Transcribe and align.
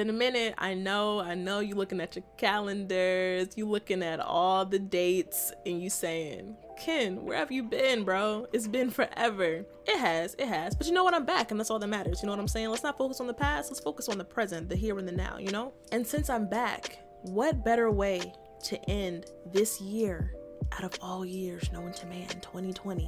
been 0.00 0.08
a 0.08 0.14
minute. 0.14 0.54
I 0.56 0.72
know, 0.72 1.20
I 1.20 1.34
know 1.34 1.60
you 1.60 1.74
looking 1.74 2.00
at 2.00 2.16
your 2.16 2.24
calendars, 2.38 3.48
you 3.54 3.68
looking 3.68 4.02
at 4.02 4.18
all 4.18 4.64
the 4.64 4.78
dates, 4.78 5.52
and 5.66 5.82
you 5.82 5.90
saying, 5.90 6.56
Ken, 6.78 7.22
where 7.22 7.36
have 7.36 7.52
you 7.52 7.62
been, 7.62 8.04
bro? 8.04 8.46
It's 8.54 8.66
been 8.66 8.88
forever. 8.88 9.66
It 9.86 9.98
has, 9.98 10.34
it 10.38 10.48
has. 10.48 10.74
But 10.74 10.86
you 10.86 10.94
know 10.94 11.04
what? 11.04 11.12
I'm 11.12 11.26
back, 11.26 11.50
and 11.50 11.60
that's 11.60 11.68
all 11.68 11.78
that 11.78 11.86
matters. 11.86 12.22
You 12.22 12.28
know 12.28 12.32
what 12.32 12.40
I'm 12.40 12.48
saying? 12.48 12.70
Let's 12.70 12.82
not 12.82 12.96
focus 12.96 13.20
on 13.20 13.26
the 13.26 13.34
past, 13.34 13.68
let's 13.68 13.80
focus 13.80 14.08
on 14.08 14.16
the 14.16 14.24
present, 14.24 14.70
the 14.70 14.74
here 14.74 14.98
and 14.98 15.06
the 15.06 15.12
now, 15.12 15.36
you 15.36 15.50
know? 15.50 15.74
And 15.92 16.06
since 16.06 16.30
I'm 16.30 16.48
back, 16.48 16.98
what 17.20 17.62
better 17.62 17.90
way 17.90 18.32
to 18.64 18.82
end 18.88 19.26
this 19.52 19.82
year 19.82 20.32
out 20.72 20.84
of 20.84 20.94
all 21.02 21.26
years 21.26 21.70
known 21.72 21.92
to 21.92 22.06
man, 22.06 22.26
2020, 22.40 23.06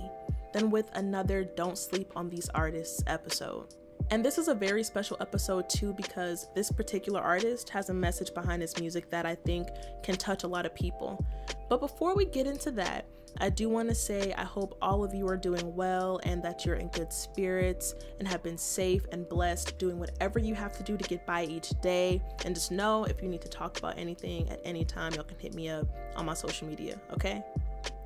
than 0.53 0.71
with 0.71 0.91
another 0.93 1.43
Don't 1.43 1.79
Sleep 1.79 2.13
on 2.15 2.29
These 2.29 2.51
Artists 2.51 3.03
episode? 3.07 3.73
And 4.11 4.25
this 4.25 4.39
is 4.39 4.49
a 4.49 4.55
very 4.55 4.83
special 4.83 5.17
episode 5.21 5.69
too 5.69 5.93
because 5.95 6.49
this 6.55 6.71
particular 6.71 7.21
artist 7.21 7.69
has 7.71 7.89
a 7.89 7.95
message 7.95 8.35
behind 8.35 8.63
his 8.63 8.79
music 8.79 9.11
that 9.11 9.27
I 9.27 9.35
think 9.35 9.69
can 10.03 10.17
touch 10.17 10.45
a 10.45 10.49
lot 10.49 10.67
of 10.67 10.75
people. 10.75 11.25
But 11.69 11.81
before 11.81 12.15
we 12.15 12.27
get 12.27 12.47
into 12.47 12.71
that, 12.73 13.07
I 13.41 13.49
do 13.49 13.69
want 13.69 13.89
to 13.89 13.95
say 13.95 14.35
I 14.37 14.45
hope 14.45 14.77
all 14.83 15.03
of 15.03 15.15
you 15.15 15.27
are 15.27 15.37
doing 15.37 15.75
well 15.75 16.21
and 16.25 16.43
that 16.43 16.67
you're 16.67 16.77
in 16.77 16.89
good 16.89 17.13
spirits 17.13 17.95
and 18.19 18.29
have 18.29 18.43
been 18.43 18.59
safe 18.59 19.07
and 19.11 19.27
blessed 19.29 19.79
doing 19.79 19.99
whatever 19.99 20.39
you 20.39 20.55
have 20.55 20.77
to 20.77 20.83
do 20.83 20.97
to 20.97 21.09
get 21.09 21.27
by 21.27 21.45
each 21.45 21.71
day. 21.81 22.21
And 22.45 22.55
just 22.55 22.71
know 22.71 23.05
if 23.05 23.23
you 23.23 23.29
need 23.29 23.43
to 23.43 23.49
talk 23.49 23.79
about 23.79 23.99
anything 23.99 24.51
at 24.51 24.61
any 24.65 24.85
time, 24.85 25.15
y'all 25.15 25.25
can 25.25 25.39
hit 25.39 25.55
me 25.55 25.71
up 25.71 25.87
on 26.15 26.27
my 26.27 26.35
social 26.35 26.69
media, 26.69 27.01
okay? 27.13 27.43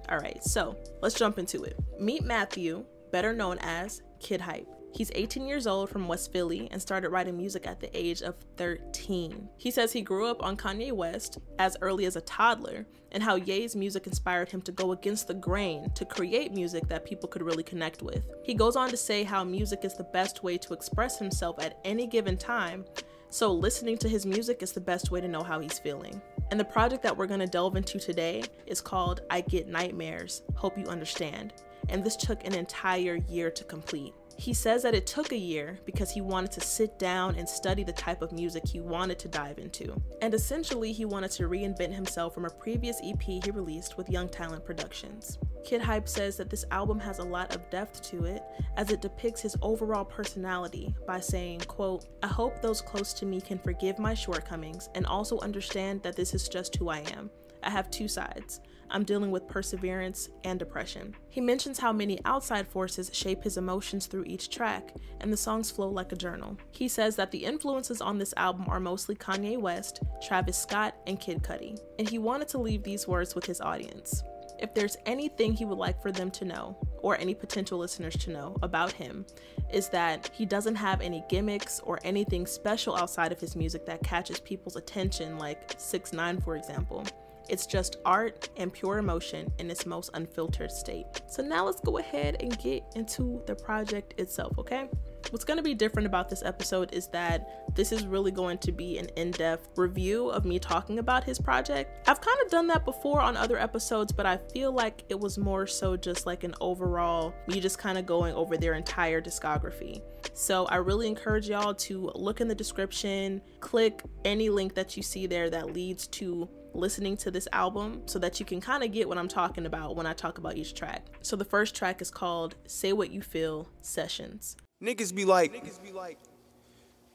All 0.09 0.19
right, 0.19 0.43
so 0.45 0.77
let's 1.03 1.17
jump 1.17 1.39
into 1.39 1.65
it. 1.65 1.77
Meet 1.99 2.23
Matthew, 2.23 2.85
better 3.11 3.33
known 3.33 3.59
as 3.61 4.03
Kid 4.21 4.41
Hype. 4.41 4.69
He's 4.93 5.11
18 5.15 5.47
years 5.47 5.67
old 5.67 5.91
from 5.91 6.09
West 6.09 6.33
Philly 6.33 6.69
and 6.71 6.81
started 6.81 7.11
writing 7.11 7.37
music 7.37 7.67
at 7.67 7.81
the 7.81 7.95
age 7.97 8.23
of 8.23 8.35
13. 8.57 9.49
He 9.59 9.71
says 9.71 9.93
he 9.93 10.01
grew 10.01 10.27
up 10.27 10.43
on 10.43 10.57
Kanye 10.57 10.93
West 10.93 11.39
as 11.59 11.77
early 11.83 12.07
as 12.07 12.17
a 12.17 12.23
toddler 12.23 12.87
and 13.13 13.23
how 13.23 13.37
Ye's 13.37 13.77
music 13.77 14.07
inspired 14.07 14.51
him 14.51 14.63
to 14.63 14.73
go 14.73 14.93
against 14.93 15.29
the 15.29 15.35
grain 15.35 15.91
to 15.95 16.05
create 16.05 16.53
music 16.53 16.89
that 16.89 17.05
people 17.05 17.29
could 17.29 17.43
really 17.43 17.63
connect 17.63 18.03
with. 18.03 18.25
He 18.43 18.55
goes 18.55 18.77
on 18.77 18.91
to 18.91 18.97
say 18.97 19.23
how 19.23 19.45
music 19.45 19.85
is 19.85 19.95
the 19.95 20.05
best 20.05 20.43
way 20.43 20.57
to 20.59 20.73
express 20.73 21.19
himself 21.19 21.63
at 21.63 21.79
any 21.85 22.07
given 22.07 22.37
time, 22.37 22.85
so 23.29 23.53
listening 23.53 23.99
to 23.99 24.09
his 24.09 24.25
music 24.25 24.63
is 24.63 24.73
the 24.73 24.81
best 24.81 25.11
way 25.11 25.21
to 25.21 25.29
know 25.29 25.43
how 25.43 25.61
he's 25.61 25.79
feeling. 25.79 26.23
And 26.51 26.61
the 26.61 26.65
project 26.65 27.03
that 27.03 27.17
we're 27.17 27.27
to 27.27 27.47
delve 27.47 27.77
into 27.77 27.99
today 27.99 28.45
is 28.67 28.81
called 28.81 29.23
I 29.31 29.41
Get 29.43 29.69
Nightmares. 29.69 30.43
Hope 30.55 30.79
you 30.79 30.87
understand. 30.87 31.53
And 31.89 32.05
this 32.05 32.17
took 32.17 32.45
an 32.47 32.55
entire 32.55 33.17
year 33.29 33.51
to 33.51 33.65
complete. 33.65 34.15
He 34.39 34.53
says 34.53 34.83
that 34.83 34.95
it 34.95 35.07
took 35.07 35.33
a 35.33 35.39
year 35.39 35.79
because 35.87 36.11
he 36.11 36.21
wanted 36.21 36.53
to 36.53 36.61
sit 36.61 36.99
down 36.99 37.37
and 37.37 37.49
study 37.49 37.83
the 37.83 37.93
type 37.93 38.21
of 38.21 38.33
music 38.33 38.67
he 38.67 38.81
wanted 38.81 39.19
to 39.21 39.29
dive 39.29 39.59
into. 39.59 40.01
And 40.21 40.35
essentially, 40.35 40.93
he 40.93 41.07
wanted 41.07 41.31
to 41.33 41.49
reinvent 41.49 41.95
himself 41.95 42.35
from 42.35 42.45
a 42.45 42.51
previous 42.51 43.01
EP 43.03 43.23
he 43.23 43.51
released 43.51 43.97
with 43.97 44.11
Young 44.11 44.29
Talent 44.29 44.65
Productions. 44.65 45.39
Kid 45.65 45.81
Hype 45.81 46.07
says 46.07 46.37
that 46.37 46.51
this 46.51 46.67
album 46.71 46.99
has 47.01 47.19
a 47.19 47.25
lot 47.25 47.55
of 47.55 47.69
depth 47.71 48.03
to 48.11 48.25
it 48.25 48.43
as 48.77 48.91
it 48.91 49.01
depicts 49.01 49.41
his 49.41 49.57
overall 49.63 50.05
personality 50.05 50.95
by 51.07 51.19
saying, 51.19 51.61
quote, 51.61 52.07
I 52.23 52.29
hope 52.29 52.61
those 52.61 52.83
close 52.83 53.13
to 53.15 53.27
me 53.27 53.41
can 53.41 53.59
forgive 53.59 53.99
my 53.99 54.15
shortcomings 54.15 54.91
and 54.95 55.07
also 55.07 55.39
understand 55.41 56.03
that 56.03 56.15
this 56.15 56.35
is 56.35 56.49
just 56.49 56.77
who 56.77 56.91
I 56.91 56.99
am. 57.17 57.31
I 57.63 57.71
have 57.71 57.91
two 57.91 58.07
sides. 58.07 58.61
I'm 58.91 59.05
dealing 59.05 59.31
with 59.31 59.49
perseverance 59.49 60.29
and 60.45 60.59
depression. 60.59 61.15
He 61.29 61.41
mentions 61.41 61.79
how 61.79 61.93
many 61.93 62.19
outside 62.25 62.69
forces 62.69 63.11
shape 63.13 63.43
his 63.43 63.57
emotions 63.57 64.07
through 64.07 64.25
each 64.27 64.51
track, 64.51 64.95
and 65.21 65.33
the 65.33 65.37
songs 65.37 65.71
flow 65.71 65.89
like 65.89 66.13
a 66.13 66.17
journal. 66.17 66.57
He 66.71 66.89
says 66.89 67.17
that 67.17 67.31
the 67.31 67.45
influences 67.45 68.01
on 68.01 68.19
this 68.19 68.35
album 68.37 68.67
are 68.69 68.81
mostly 68.81 69.15
Kanye 69.15 69.59
West, 69.59 70.03
Travis 70.27 70.59
Scott, 70.59 70.95
and 71.07 71.21
Kid 71.21 71.43
Cudi, 71.43 71.79
and 71.99 72.09
he 72.09 72.19
wanted 72.19 72.49
to 72.49 72.59
leave 72.59 72.83
these 72.83 73.09
words 73.09 73.35
with 73.35 73.45
his 73.45 73.61
audience. 73.61 74.23
If 74.59 74.73
there's 74.73 74.97
anything 75.05 75.53
he 75.53 75.67
would 75.67 75.79
like 75.79 76.01
for 76.01 76.11
them 76.11 76.31
to 76.33 76.45
know, 76.45 76.79
or 77.03 77.19
any 77.19 77.35
potential 77.35 77.79
listeners 77.79 78.17
to 78.17 78.31
know 78.31 78.57
about 78.63 78.93
him, 78.93 79.27
is 79.73 79.89
that 79.91 80.31
he 80.33 80.47
doesn't 80.47 80.77
have 80.77 81.01
any 81.01 81.23
gimmicks 81.29 81.81
or 81.81 81.99
anything 82.05 82.47
special 82.47 82.97
outside 82.97 83.33
of 83.33 83.41
his 83.41 83.55
music 83.55 83.85
that 83.87 84.03
catches 84.03 84.41
people's 84.41 84.77
attention, 84.77 85.39
like 85.39 85.77
6ix9ine 85.77 86.43
for 86.43 86.57
example. 86.57 87.05
It's 87.49 87.67
just 87.67 87.97
art 88.05 88.49
and 88.57 88.73
pure 88.73 88.99
emotion 88.99 89.53
in 89.59 89.71
its 89.71 89.87
most 89.87 90.11
unfiltered 90.15 90.71
state. 90.71 91.07
So 91.29 91.43
now 91.43 91.67
let's 91.67 91.81
go 91.81 91.99
ahead 91.99 92.37
and 92.41 92.59
get 92.59 92.83
into 92.95 93.43
the 93.47 93.55
project 93.55 94.19
itself, 94.19 94.59
okay? 94.59 94.89
What's 95.31 95.45
going 95.45 95.57
to 95.57 95.63
be 95.63 95.75
different 95.75 96.07
about 96.07 96.29
this 96.29 96.43
episode 96.45 96.93
is 96.93 97.09
that 97.09 97.75
this 97.75 97.91
is 97.91 98.07
really 98.07 98.31
going 98.31 98.59
to 98.59 98.71
be 98.71 98.99
an 98.99 99.09
in 99.17 99.33
depth 99.33 99.77
review 99.77 100.29
of 100.29 100.45
me 100.45 100.59
talking 100.59 101.01
about 101.01 101.25
his 101.25 101.39
project. 101.39 102.09
I've 102.09 102.21
kind 102.21 102.39
of 102.45 102.51
done 102.51 102.69
that 102.69 102.85
before 102.85 103.21
on 103.21 103.37
other 103.37 103.59
episodes, 103.59 104.13
but 104.13 104.25
I 104.25 104.37
feel 104.53 104.71
like 104.73 105.05
it 105.09 105.19
was 105.19 105.37
more 105.37 105.67
so 105.67 105.97
just 105.97 106.27
like 106.27 106.45
an 106.45 106.55
overall, 106.61 107.35
me 107.49 107.61
just 107.61 107.79
kind 107.79 107.99
of 107.99 108.07
going 108.07 108.35
over 108.35 108.57
their 108.57 108.75
entire 108.75 109.21
discography. 109.21 110.01
So 110.33 110.67
I 110.67 110.77
really 110.77 111.09
encourage 111.09 111.49
y'all 111.49 111.75
to 111.75 112.13
look 112.15 112.41
in 112.41 112.47
the 112.47 112.55
description, 112.55 113.43
click 113.61 114.03
any 114.25 114.49
link 114.49 114.75
that 114.75 114.97
you 114.97 115.03
see 115.03 115.27
there 115.27 115.51
that 115.51 115.73
leads 115.73 116.07
to 116.09 116.49
listening 116.73 117.17
to 117.17 117.31
this 117.31 117.49
album 117.53 118.03
so 118.07 118.19
that 118.19 118.39
you 118.39 118.47
can 118.47 118.61
kind 118.61 118.85
of 118.85 118.93
get 118.93 119.09
what 119.09 119.19
I'm 119.19 119.29
talking 119.29 119.67
about 119.67 119.97
when 119.97 120.07
I 120.07 120.13
talk 120.13 120.39
about 120.39 120.57
each 120.57 120.75
track. 120.75 121.07
So 121.23 121.35
the 121.35 121.45
first 121.45 121.75
track 121.75 122.01
is 122.01 122.11
called 122.11 122.55
Say 122.67 122.93
What 122.93 123.11
You 123.11 123.23
Feel 123.23 123.69
Sessions. 123.81 124.57
Niggas 124.87 125.13
be 125.13 125.25
like, 125.25 125.53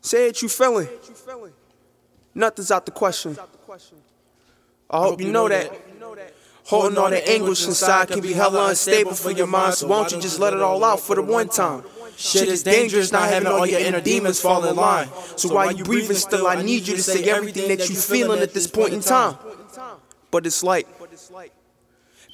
say 0.01 0.27
it 0.27 0.41
you 0.41 0.49
feeling. 0.49 0.89
Nothing's 2.35 2.69
out 2.69 2.85
the 2.85 2.91
question. 2.91 3.37
I 4.89 4.97
hope 4.97 5.21
you 5.21 5.31
know 5.31 5.47
that. 5.47 5.71
Holding 6.65 6.97
all 6.97 7.09
the 7.09 7.27
anguish 7.29 7.65
inside 7.65 8.09
can 8.09 8.19
be 8.19 8.33
hella 8.33 8.69
unstable 8.69 9.13
for 9.13 9.31
your 9.31 9.47
mind, 9.47 9.75
so 9.75 9.87
won't 9.87 10.11
you 10.11 10.19
just 10.19 10.37
let 10.37 10.53
it 10.53 10.61
all 10.61 10.83
out 10.83 10.99
for 10.99 11.15
the 11.15 11.21
one 11.21 11.47
time? 11.47 11.83
Shit 12.17 12.49
is 12.49 12.61
dangerous 12.61 13.13
not 13.13 13.29
having 13.29 13.47
all 13.47 13.65
your 13.65 13.79
inner 13.79 14.01
demons 14.01 14.41
fall 14.41 14.65
in 14.65 14.75
line. 14.75 15.07
So 15.37 15.53
while 15.55 15.71
you 15.71 15.85
breathing 15.85 16.17
still, 16.17 16.47
I 16.47 16.61
need 16.61 16.87
you 16.87 16.97
to 16.97 17.01
say 17.01 17.23
everything 17.29 17.69
that 17.69 17.89
you 17.89 17.95
feeling 17.95 18.41
at 18.41 18.53
this 18.53 18.67
point 18.67 18.93
in 18.93 18.99
time. 18.99 19.37
But 20.29 20.45
it's 20.45 20.61
like 20.61 20.87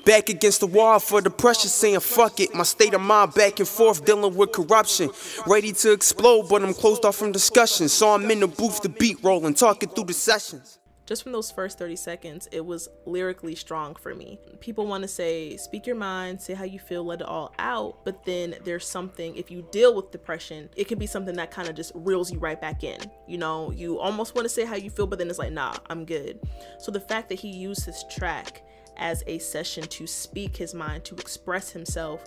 back 0.07 0.29
against 0.29 0.61
the 0.61 0.67
wall 0.67 0.99
for 0.99 1.21
the 1.21 1.29
pressure, 1.29 1.67
saying 1.67 1.99
fuck 1.99 2.39
it. 2.39 2.55
My 2.55 2.63
state 2.63 2.93
of 2.93 3.01
mind 3.01 3.33
back 3.33 3.59
and 3.59 3.67
forth 3.67 4.05
dealing 4.05 4.33
with 4.35 4.53
corruption, 4.53 5.11
ready 5.45 5.73
to 5.73 5.91
explode, 5.91 6.47
but 6.49 6.63
I'm 6.63 6.73
closed 6.73 7.03
off 7.03 7.17
from 7.17 7.33
discussion. 7.33 7.89
So 7.89 8.11
I'm 8.11 8.31
in 8.31 8.39
the 8.39 8.47
booth, 8.47 8.81
the 8.81 8.89
beat 8.89 9.17
rolling, 9.21 9.53
talking 9.53 9.89
through 9.89 10.05
the 10.05 10.13
sessions 10.13 10.79
just 11.07 11.23
from 11.23 11.31
those 11.31 11.49
first 11.49 11.79
30 11.79 11.95
seconds, 11.95 12.49
it 12.51 12.63
was 12.63 12.89
lyrically 13.05 13.55
strong 13.55 13.95
for 13.95 14.13
me. 14.13 14.37
People 14.59 14.85
want 14.85 15.03
to 15.03 15.07
say, 15.07 15.55
speak 15.55 15.87
your 15.87 15.95
mind, 15.95 16.41
say 16.41 16.53
how 16.53 16.65
you 16.65 16.79
feel, 16.79 17.05
let 17.05 17.21
it 17.21 17.27
all 17.27 17.55
out. 17.57 18.03
But 18.03 18.25
then 18.25 18.55
there's 18.65 18.85
something, 18.85 19.35
if 19.37 19.49
you 19.49 19.65
deal 19.71 19.95
with 19.95 20.11
depression, 20.11 20.69
it 20.75 20.89
can 20.89 20.99
be 20.99 21.07
something 21.07 21.35
that 21.37 21.49
kind 21.49 21.69
of 21.69 21.75
just 21.75 21.93
reels 21.95 22.29
you 22.29 22.39
right 22.39 22.59
back 22.59 22.83
in. 22.83 22.99
You 23.25 23.37
know, 23.37 23.71
you 23.71 23.99
almost 23.99 24.35
want 24.35 24.45
to 24.45 24.49
say 24.49 24.65
how 24.65 24.75
you 24.75 24.89
feel, 24.89 25.07
but 25.07 25.17
then 25.17 25.29
it's 25.29 25.39
like, 25.39 25.53
nah, 25.53 25.75
I'm 25.89 26.03
good. 26.03 26.41
So 26.77 26.91
the 26.91 26.99
fact 26.99 27.29
that 27.29 27.39
he 27.39 27.51
used 27.51 27.85
this 27.85 28.03
track 28.11 28.63
as 28.97 29.23
a 29.27 29.39
session 29.39 29.83
to 29.83 30.07
speak 30.07 30.55
his 30.55 30.73
mind, 30.73 31.03
to 31.05 31.15
express 31.15 31.69
himself, 31.69 32.23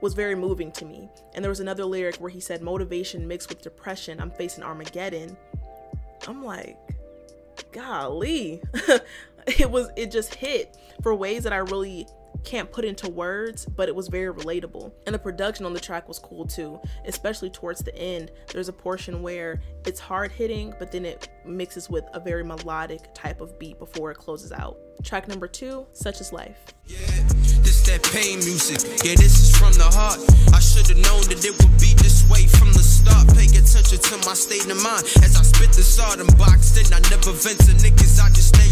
was 0.00 0.14
very 0.14 0.34
moving 0.34 0.72
to 0.72 0.84
me. 0.84 1.08
And 1.34 1.44
there 1.44 1.50
was 1.50 1.60
another 1.60 1.84
lyric 1.84 2.16
where 2.16 2.30
he 2.30 2.40
said, 2.40 2.62
Motivation 2.62 3.26
mixed 3.26 3.48
with 3.48 3.62
depression, 3.62 4.20
I'm 4.20 4.30
facing 4.30 4.64
Armageddon. 4.64 5.36
I'm 6.26 6.44
like, 6.44 6.76
golly, 7.72 8.62
it 9.46 9.70
was 9.70 9.90
it 9.96 10.10
just 10.10 10.34
hit 10.34 10.76
for 11.02 11.14
ways 11.14 11.44
that 11.44 11.52
I 11.52 11.58
really 11.58 12.06
can't 12.44 12.70
put 12.70 12.84
into 12.84 13.08
words, 13.08 13.64
but 13.64 13.88
it 13.88 13.94
was 13.94 14.08
very 14.08 14.32
relatable. 14.32 14.92
And 15.06 15.14
the 15.14 15.18
production 15.18 15.66
on 15.66 15.72
the 15.72 15.80
track 15.80 16.08
was 16.08 16.18
cool 16.18 16.46
too, 16.46 16.80
especially 17.06 17.50
towards 17.50 17.80
the 17.80 17.94
end. 17.96 18.30
There's 18.52 18.68
a 18.68 18.72
portion 18.72 19.22
where 19.22 19.60
it's 19.86 20.00
hard 20.00 20.32
hitting, 20.32 20.74
but 20.78 20.92
then 20.92 21.04
it 21.04 21.28
mixes 21.44 21.88
with 21.88 22.04
a 22.12 22.20
very 22.20 22.44
melodic 22.44 23.14
type 23.14 23.40
of 23.40 23.58
beat 23.58 23.78
before 23.78 24.10
it 24.10 24.16
closes 24.16 24.52
out. 24.52 24.76
Track 25.02 25.26
number 25.26 25.48
two, 25.48 25.86
Such 25.92 26.20
is 26.20 26.32
Life. 26.32 26.58
Yeah, 26.86 26.98
this 27.62 27.82
that 27.86 28.02
pain 28.14 28.38
music. 28.38 28.78
Yeah, 29.02 29.18
this 29.18 29.34
is 29.42 29.50
from 29.56 29.72
the 29.74 29.88
heart. 29.90 30.20
I 30.54 30.60
should 30.60 30.86
have 30.88 31.02
known 31.02 31.26
that 31.26 31.42
it 31.42 31.54
would 31.58 31.76
be 31.82 31.94
this 31.98 32.22
way 32.30 32.46
from 32.46 32.72
the 32.72 32.82
start. 32.82 33.26
Pay 33.34 33.50
attention 33.50 33.98
to 33.98 34.14
my 34.22 34.34
state 34.34 34.66
of 34.70 34.78
mind 34.78 35.02
as 35.26 35.34
I 35.34 35.42
spit 35.42 35.74
the 35.74 35.82
sardine 35.82 36.30
box. 36.38 36.70
Then 36.78 36.86
I 36.94 37.00
never 37.10 37.34
vent 37.34 37.58
to 37.66 37.74
niggas, 37.82 38.22
I 38.22 38.30
just 38.30 38.54
stay 38.54 38.70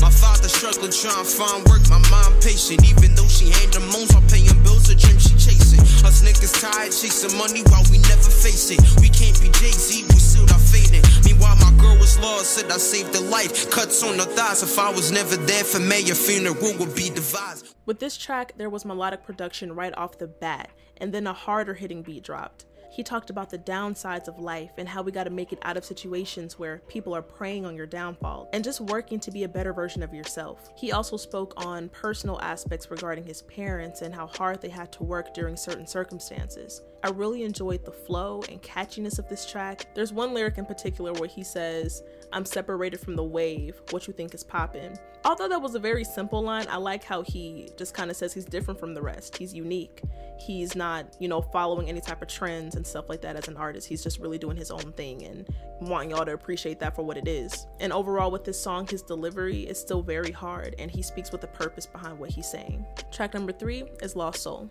My 0.00 0.10
father 0.10 0.48
struggling, 0.48 0.90
trying 0.90 1.24
to 1.24 1.30
find 1.30 1.64
work. 1.66 1.82
My 1.90 1.98
mom 2.10 2.32
patient, 2.40 2.82
even 2.86 3.14
though 3.14 3.26
she 3.26 3.50
ain't 3.62 3.72
the 3.74 3.80
most, 3.94 4.14
I'm 4.14 4.26
paying 4.26 4.54
bills, 4.62 4.86
dream 4.94 5.18
she 5.18 5.34
chasing. 5.34 5.80
Us 6.06 6.22
niggas 6.22 6.54
tired, 6.60 6.92
chasing 6.92 7.36
money 7.38 7.62
while 7.70 7.82
we 7.90 7.98
never 8.10 8.30
face 8.30 8.70
it. 8.70 8.80
We 9.00 9.08
can't 9.08 9.38
be 9.42 9.48
Jay 9.58 9.74
Z, 9.74 10.04
we 10.06 10.18
still 10.18 10.46
not 10.46 10.60
fading. 10.60 11.02
Meanwhile, 11.24 11.56
my 11.56 11.72
girl 11.78 11.98
was 11.98 12.18
lost, 12.18 12.54
said 12.54 12.70
I 12.70 12.78
saved 12.78 13.14
her 13.14 13.22
life. 13.22 13.70
Cuts 13.70 14.02
on 14.02 14.18
her 14.18 14.26
thighs, 14.26 14.62
if 14.62 14.78
I 14.78 14.90
was 14.90 15.10
never 15.10 15.36
there 15.36 15.64
for 15.64 15.78
your 15.78 16.16
funeral 16.16 16.56
would 16.78 16.94
be 16.94 17.10
devised. 17.10 17.74
With 17.86 17.98
this 17.98 18.16
track, 18.16 18.54
there 18.56 18.70
was 18.70 18.84
melodic 18.84 19.24
production 19.24 19.74
right 19.74 19.96
off 19.96 20.18
the 20.18 20.26
bat, 20.26 20.70
and 20.98 21.12
then 21.12 21.26
a 21.26 21.32
harder 21.32 21.74
hitting 21.74 22.02
beat 22.02 22.24
dropped. 22.24 22.66
He 22.92 23.02
talked 23.02 23.30
about 23.30 23.48
the 23.48 23.58
downsides 23.58 24.28
of 24.28 24.38
life 24.38 24.72
and 24.76 24.86
how 24.86 25.00
we 25.00 25.12
got 25.12 25.24
to 25.24 25.30
make 25.30 25.50
it 25.50 25.58
out 25.62 25.78
of 25.78 25.84
situations 25.84 26.58
where 26.58 26.82
people 26.88 27.16
are 27.16 27.22
preying 27.22 27.64
on 27.64 27.74
your 27.74 27.86
downfall 27.86 28.50
and 28.52 28.62
just 28.62 28.82
working 28.82 29.18
to 29.20 29.30
be 29.30 29.44
a 29.44 29.48
better 29.48 29.72
version 29.72 30.02
of 30.02 30.12
yourself. 30.12 30.70
He 30.76 30.92
also 30.92 31.16
spoke 31.16 31.54
on 31.56 31.88
personal 31.88 32.38
aspects 32.42 32.90
regarding 32.90 33.24
his 33.24 33.40
parents 33.42 34.02
and 34.02 34.14
how 34.14 34.26
hard 34.26 34.60
they 34.60 34.68
had 34.68 34.92
to 34.92 35.04
work 35.04 35.32
during 35.32 35.56
certain 35.56 35.86
circumstances. 35.86 36.82
I 37.02 37.08
really 37.08 37.44
enjoyed 37.44 37.82
the 37.84 37.92
flow 37.92 38.42
and 38.50 38.60
catchiness 38.60 39.18
of 39.18 39.26
this 39.26 39.50
track. 39.50 39.94
There's 39.94 40.12
one 40.12 40.34
lyric 40.34 40.58
in 40.58 40.66
particular 40.66 41.14
where 41.14 41.28
he 41.28 41.42
says, 41.42 42.02
I'm 42.32 42.44
separated 42.44 43.00
from 43.00 43.16
the 43.16 43.24
wave, 43.24 43.80
what 43.90 44.06
you 44.06 44.12
think 44.12 44.34
is 44.34 44.42
poppin'. 44.42 44.98
Although 45.24 45.48
that 45.48 45.62
was 45.62 45.74
a 45.74 45.78
very 45.78 46.02
simple 46.02 46.42
line, 46.42 46.66
I 46.68 46.78
like 46.78 47.04
how 47.04 47.22
he 47.22 47.70
just 47.76 47.94
kind 47.94 48.10
of 48.10 48.16
says 48.16 48.32
he's 48.32 48.44
different 48.44 48.80
from 48.80 48.94
the 48.94 49.02
rest. 49.02 49.36
He's 49.36 49.54
unique. 49.54 50.02
He's 50.38 50.74
not, 50.74 51.16
you 51.20 51.28
know, 51.28 51.40
following 51.40 51.88
any 51.88 52.00
type 52.00 52.22
of 52.22 52.28
trends 52.28 52.74
and 52.74 52.84
stuff 52.84 53.08
like 53.08 53.20
that 53.22 53.36
as 53.36 53.46
an 53.46 53.56
artist. 53.56 53.86
He's 53.86 54.02
just 54.02 54.18
really 54.18 54.38
doing 54.38 54.56
his 54.56 54.72
own 54.72 54.92
thing 54.92 55.24
and 55.24 55.48
wanting 55.80 56.10
y'all 56.10 56.24
to 56.24 56.32
appreciate 56.32 56.80
that 56.80 56.96
for 56.96 57.04
what 57.04 57.16
it 57.16 57.28
is. 57.28 57.66
And 57.78 57.92
overall, 57.92 58.32
with 58.32 58.44
this 58.44 58.60
song, 58.60 58.88
his 58.88 59.02
delivery 59.02 59.60
is 59.60 59.78
still 59.78 60.02
very 60.02 60.32
hard 60.32 60.74
and 60.78 60.90
he 60.90 61.02
speaks 61.02 61.30
with 61.30 61.44
a 61.44 61.48
purpose 61.48 61.86
behind 61.86 62.18
what 62.18 62.30
he's 62.30 62.50
saying. 62.50 62.84
Track 63.12 63.34
number 63.34 63.52
three 63.52 63.84
is 64.02 64.16
Lost 64.16 64.42
Soul. 64.42 64.70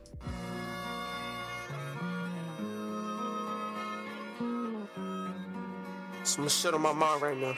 Some 6.23 6.47
shit 6.47 6.73
on 6.73 6.81
my 6.81 6.93
mind 6.93 7.21
right 7.21 7.37
now. 7.37 7.55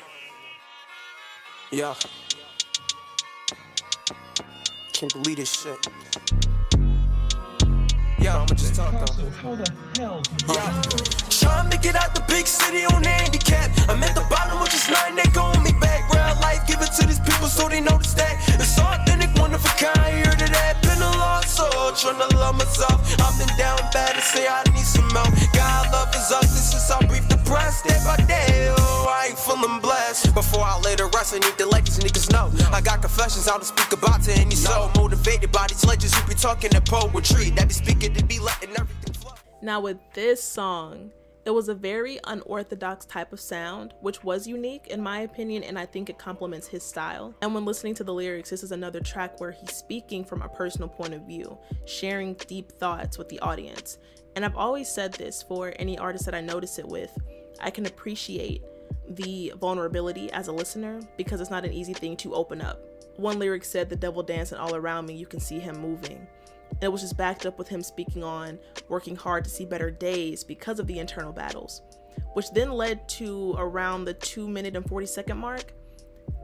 Yeah. 1.69 1.93
Can't 4.93 5.13
believe 5.13 5.35
this 5.35 5.51
shit. 5.51 5.87
Yeah, 8.19 8.37
I'ma 8.37 8.45
just 8.55 8.73
talk 8.75 8.93
though. 8.93 9.29
How 9.31 9.55
the 9.55 9.69
hell? 9.99 10.21
Yeah. 10.47 10.81
Trying 11.29 11.69
to 11.71 11.77
get 11.77 11.95
out 11.95 12.15
the 12.15 12.23
big 12.29 12.47
city 12.47 12.85
on 12.85 13.03
handicap. 13.03 13.69
I'm 13.89 14.01
at 14.01 14.15
the 14.15 14.25
bottom 14.29 14.61
of 14.61 14.71
this 14.71 14.89
line, 14.89 15.15
they 15.15 15.29
calling 15.35 15.61
me 15.61 15.73
back. 15.81 16.09
Real 16.13 16.39
life, 16.39 16.65
give 16.65 16.79
it 16.79 16.93
to 17.01 17.05
these 17.05 17.19
people 17.19 17.47
so 17.47 17.67
they 17.67 17.81
notice 17.81 18.13
that. 18.13 18.39
It's 18.47 18.79
authentic, 18.79 19.37
one 19.41 19.53
of 19.53 19.65
a 19.65 19.73
kind. 19.75 20.23
Hear 20.23 20.31
to 20.31 20.51
that. 20.53 20.81
Been 20.81 21.01
a 21.01 21.11
lost 21.19 21.49
soul, 21.49 21.91
trying 21.99 22.29
to 22.29 22.37
love 22.37 22.55
myself. 22.55 23.03
I've 23.19 23.37
been 23.37 23.51
down 23.57 23.77
bad 23.91 24.15
and 24.15 24.23
say 24.23 24.47
I 24.47 24.63
need 24.71 24.87
some 24.87 25.09
help. 25.09 25.35
God 25.51 25.91
love 25.91 26.15
is 26.15 26.31
ugly 26.31 26.47
since 26.47 26.89
I 26.89 27.03
the 27.27 27.32
press 27.45 27.81
day 27.81 27.99
by 28.05 28.17
day. 28.25 28.73
Oh, 28.77 29.07
I 29.09 29.27
ain't 29.27 29.39
feeling 29.39 29.79
blessed. 29.79 30.33
Before 30.33 30.61
I 30.61 30.79
lay 30.79 30.95
the 30.95 31.05
rest, 31.05 31.33
I 31.33 31.39
need 31.39 31.57
to 31.57 31.65
let 31.65 31.85
these 31.85 31.99
niggas 31.99 32.31
know. 32.31 32.51
I 32.71 32.81
got 32.81 33.01
confessions 33.01 33.47
I'll 33.47 33.61
speak 33.61 33.91
about 33.91 34.23
to 34.23 34.33
any 34.33 34.55
soul. 34.55 34.91
Motivated 34.95 35.51
by 35.51 35.67
these 35.67 35.85
legends 35.85 36.15
who 36.15 36.27
be 36.27 36.35
talking 36.35 36.71
in 36.73 36.81
poetry. 36.81 37.49
That 37.51 37.67
be 37.67 37.73
speaking 37.73 38.13
to 38.15 38.23
be 38.25 38.39
letting 38.39 38.71
everything 38.71 39.13
flow. 39.13 39.33
Now, 39.61 39.79
with 39.81 39.97
this 40.13 40.43
song, 40.43 41.11
it 41.45 41.51
was 41.51 41.67
a 41.67 41.75
very 41.75 42.19
unorthodox 42.23 43.05
type 43.05 43.33
of 43.33 43.39
sound, 43.39 43.93
which 43.99 44.23
was 44.23 44.47
unique 44.47 44.87
in 44.87 45.01
my 45.01 45.19
opinion, 45.19 45.63
and 45.63 45.77
I 45.77 45.85
think 45.85 46.09
it 46.09 46.17
complements 46.17 46.67
his 46.67 46.83
style. 46.83 47.35
And 47.41 47.53
when 47.53 47.65
listening 47.65 47.95
to 47.95 48.03
the 48.05 48.13
lyrics, 48.13 48.49
this 48.49 48.63
is 48.63 48.71
another 48.71 49.01
track 49.01 49.41
where 49.41 49.51
he's 49.51 49.75
speaking 49.75 50.23
from 50.23 50.41
a 50.41 50.47
personal 50.47 50.87
point 50.87 51.13
of 51.13 51.23
view, 51.23 51.57
sharing 51.85 52.35
deep 52.35 52.71
thoughts 52.71 53.17
with 53.17 53.27
the 53.27 53.41
audience. 53.41 53.97
And 54.35 54.43
I've 54.43 54.55
always 54.55 54.89
said 54.89 55.13
this 55.13 55.43
for 55.43 55.73
any 55.77 55.97
artist 55.97 56.25
that 56.25 56.35
I 56.35 56.41
notice 56.41 56.79
it 56.79 56.87
with, 56.87 57.15
I 57.59 57.69
can 57.69 57.85
appreciate 57.85 58.63
the 59.09 59.53
vulnerability 59.59 60.31
as 60.31 60.47
a 60.47 60.51
listener 60.51 61.01
because 61.17 61.41
it's 61.41 61.51
not 61.51 61.65
an 61.65 61.73
easy 61.73 61.93
thing 61.93 62.17
to 62.17 62.33
open 62.33 62.61
up. 62.61 62.81
One 63.17 63.37
lyric 63.37 63.63
said, 63.63 63.89
The 63.89 63.95
devil 63.95 64.23
dancing 64.23 64.57
all 64.57 64.75
around 64.75 65.05
me, 65.05 65.13
you 65.13 65.27
can 65.27 65.39
see 65.39 65.59
him 65.59 65.79
moving. 65.79 66.27
And 66.71 66.83
It 66.83 66.91
was 66.91 67.01
just 67.01 67.17
backed 67.17 67.45
up 67.45 67.59
with 67.59 67.67
him 67.67 67.83
speaking 67.83 68.23
on 68.23 68.57
working 68.89 69.15
hard 69.15 69.43
to 69.43 69.49
see 69.49 69.65
better 69.65 69.91
days 69.91 70.43
because 70.43 70.79
of 70.79 70.87
the 70.87 70.97
internal 70.97 71.31
battles, 71.31 71.81
which 72.33 72.51
then 72.51 72.71
led 72.71 73.07
to 73.09 73.55
around 73.57 74.05
the 74.05 74.15
2 74.15 74.47
minute 74.47 74.75
and 74.75 74.87
40 74.87 75.05
second 75.05 75.37
mark. 75.37 75.73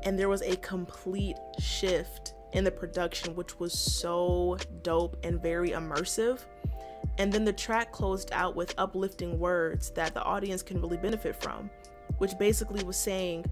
And 0.04 0.18
there 0.18 0.30
was 0.30 0.44
a 0.44 0.56
complete 0.58 1.38
shift 1.60 2.34
in 2.54 2.64
the 2.64 2.72
production, 2.72 3.36
which 3.36 3.60
was 3.60 3.78
so 3.78 4.58
dope 4.84 5.18
and 5.24 5.42
very 5.42 5.72
immersive. 5.72 6.40
And 7.20 7.32
then 7.32 7.44
the 7.44 7.54
track 7.54 7.92
closed 7.92 8.32
out 8.32 8.56
with 8.56 8.74
uplifting 8.78 9.38
words 9.38 9.92
that 9.92 10.14
the 10.14 10.24
audience 10.24 10.64
can 10.64 10.82
really 10.82 10.98
benefit 10.98 11.36
from, 11.36 11.70
which 12.18 12.32
basically 12.40 12.84
was 12.84 12.98
saying, 12.98 13.46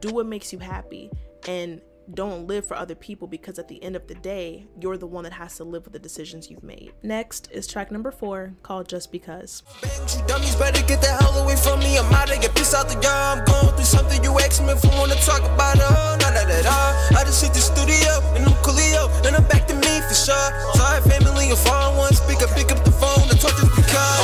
do 0.00 0.14
what 0.14 0.26
makes 0.26 0.52
you 0.52 0.58
happy. 0.58 1.10
And 1.46 1.82
don't 2.14 2.46
live 2.46 2.66
for 2.66 2.76
other 2.76 2.94
people 2.94 3.26
because 3.26 3.58
at 3.58 3.68
the 3.68 3.82
end 3.82 3.96
of 3.96 4.06
the 4.06 4.14
day, 4.14 4.66
you're 4.80 4.96
the 4.96 5.06
one 5.06 5.24
that 5.24 5.32
has 5.32 5.56
to 5.56 5.64
live 5.64 5.84
with 5.84 5.92
the 5.92 5.98
decisions 5.98 6.50
you've 6.50 6.62
made. 6.62 6.92
Next 7.02 7.50
is 7.52 7.66
track 7.66 7.90
number 7.90 8.10
four 8.10 8.54
called 8.62 8.88
Just 8.88 9.12
Because. 9.12 9.62
And 9.82 10.28
and 16.22 16.50
and. 16.50 16.62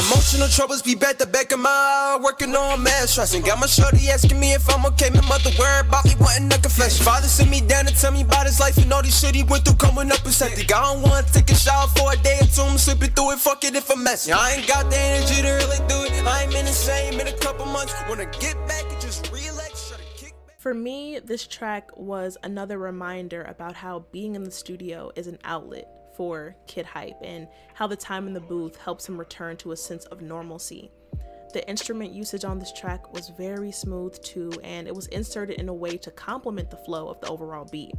Emotional 0.08 0.48
troubles 0.48 0.82
be 0.82 0.94
back 0.94 1.18
back 1.32 1.52
of 1.52 1.60
my 1.60 2.18
working 2.22 2.54
on 2.54 2.82
mass 2.82 3.10
stressing. 3.10 3.42
Got 3.42 3.60
my 3.60 3.66
shorty 3.66 4.08
asking 4.08 4.38
me 4.38 4.52
if 4.52 4.68
I'm 4.70 4.84
okay. 4.86 5.10
My 5.10 5.20
mother 5.22 5.50
worried 5.58 5.86
about 5.86 6.04
me 6.04 6.14
wanting 6.20 6.52
a 6.52 6.58
confession. 6.58 7.04
Father 7.04 7.28
sent 7.28 7.50
me 7.50 7.60
down 7.60 7.77
to 7.86 7.94
tell 7.94 8.12
me 8.12 8.22
about 8.22 8.46
his 8.46 8.58
life 8.60 8.76
and 8.78 8.92
all 8.92 9.02
this 9.02 9.20
shit 9.20 9.34
he 9.34 9.42
went 9.42 9.64
through 9.64 9.76
coming 9.76 10.10
up 10.10 10.24
and 10.24 10.32
septic. 10.32 10.74
I 10.74 10.92
don't 10.92 11.02
want 11.02 11.26
to 11.26 11.32
take 11.32 11.50
a 11.50 11.54
shower 11.54 11.86
for 11.88 12.12
a 12.12 12.16
day 12.16 12.38
or 12.40 12.46
two. 12.46 12.62
I'm 12.62 12.78
slipping 12.78 13.10
through 13.10 13.32
it. 13.32 13.38
Fuck 13.38 13.64
it 13.64 13.74
if 13.74 13.90
I'm. 13.90 14.06
I 14.06 14.54
ain't 14.56 14.66
got 14.66 14.90
the 14.90 14.96
energy 14.98 15.42
to 15.42 15.50
really 15.50 15.78
do 15.88 16.04
it. 16.04 16.26
I 16.26 16.42
ain't 16.42 16.52
been 16.52 16.64
the 16.64 16.72
same 16.72 17.20
in 17.20 17.28
a 17.28 17.36
couple 17.38 17.66
months. 17.66 17.94
I 17.94 18.24
get 18.40 18.56
back 18.66 18.84
and 18.90 19.00
just 19.00 19.30
relax. 19.30 19.92
For 20.58 20.74
me, 20.74 21.20
this 21.20 21.46
track 21.46 21.88
was 21.96 22.36
another 22.42 22.78
reminder 22.78 23.44
about 23.44 23.74
how 23.74 24.06
being 24.10 24.34
in 24.34 24.42
the 24.42 24.50
studio 24.50 25.10
is 25.14 25.28
an 25.28 25.38
outlet 25.44 25.86
for 26.16 26.56
Kid 26.66 26.84
Hype 26.84 27.16
and 27.22 27.46
how 27.74 27.86
the 27.86 27.96
time 27.96 28.26
in 28.26 28.34
the 28.34 28.40
booth 28.40 28.76
helps 28.76 29.08
him 29.08 29.16
return 29.16 29.56
to 29.58 29.70
a 29.70 29.76
sense 29.76 30.04
of 30.06 30.20
normalcy. 30.20 30.90
The 31.52 31.66
instrument 31.68 32.12
usage 32.12 32.44
on 32.44 32.58
this 32.58 32.72
track 32.72 33.12
was 33.12 33.30
very 33.30 33.72
smooth 33.72 34.20
too, 34.22 34.52
and 34.62 34.86
it 34.86 34.94
was 34.94 35.06
inserted 35.06 35.58
in 35.58 35.68
a 35.68 35.74
way 35.74 35.96
to 35.96 36.10
complement 36.10 36.70
the 36.70 36.76
flow 36.76 37.08
of 37.08 37.20
the 37.20 37.28
overall 37.28 37.64
beat. 37.64 37.94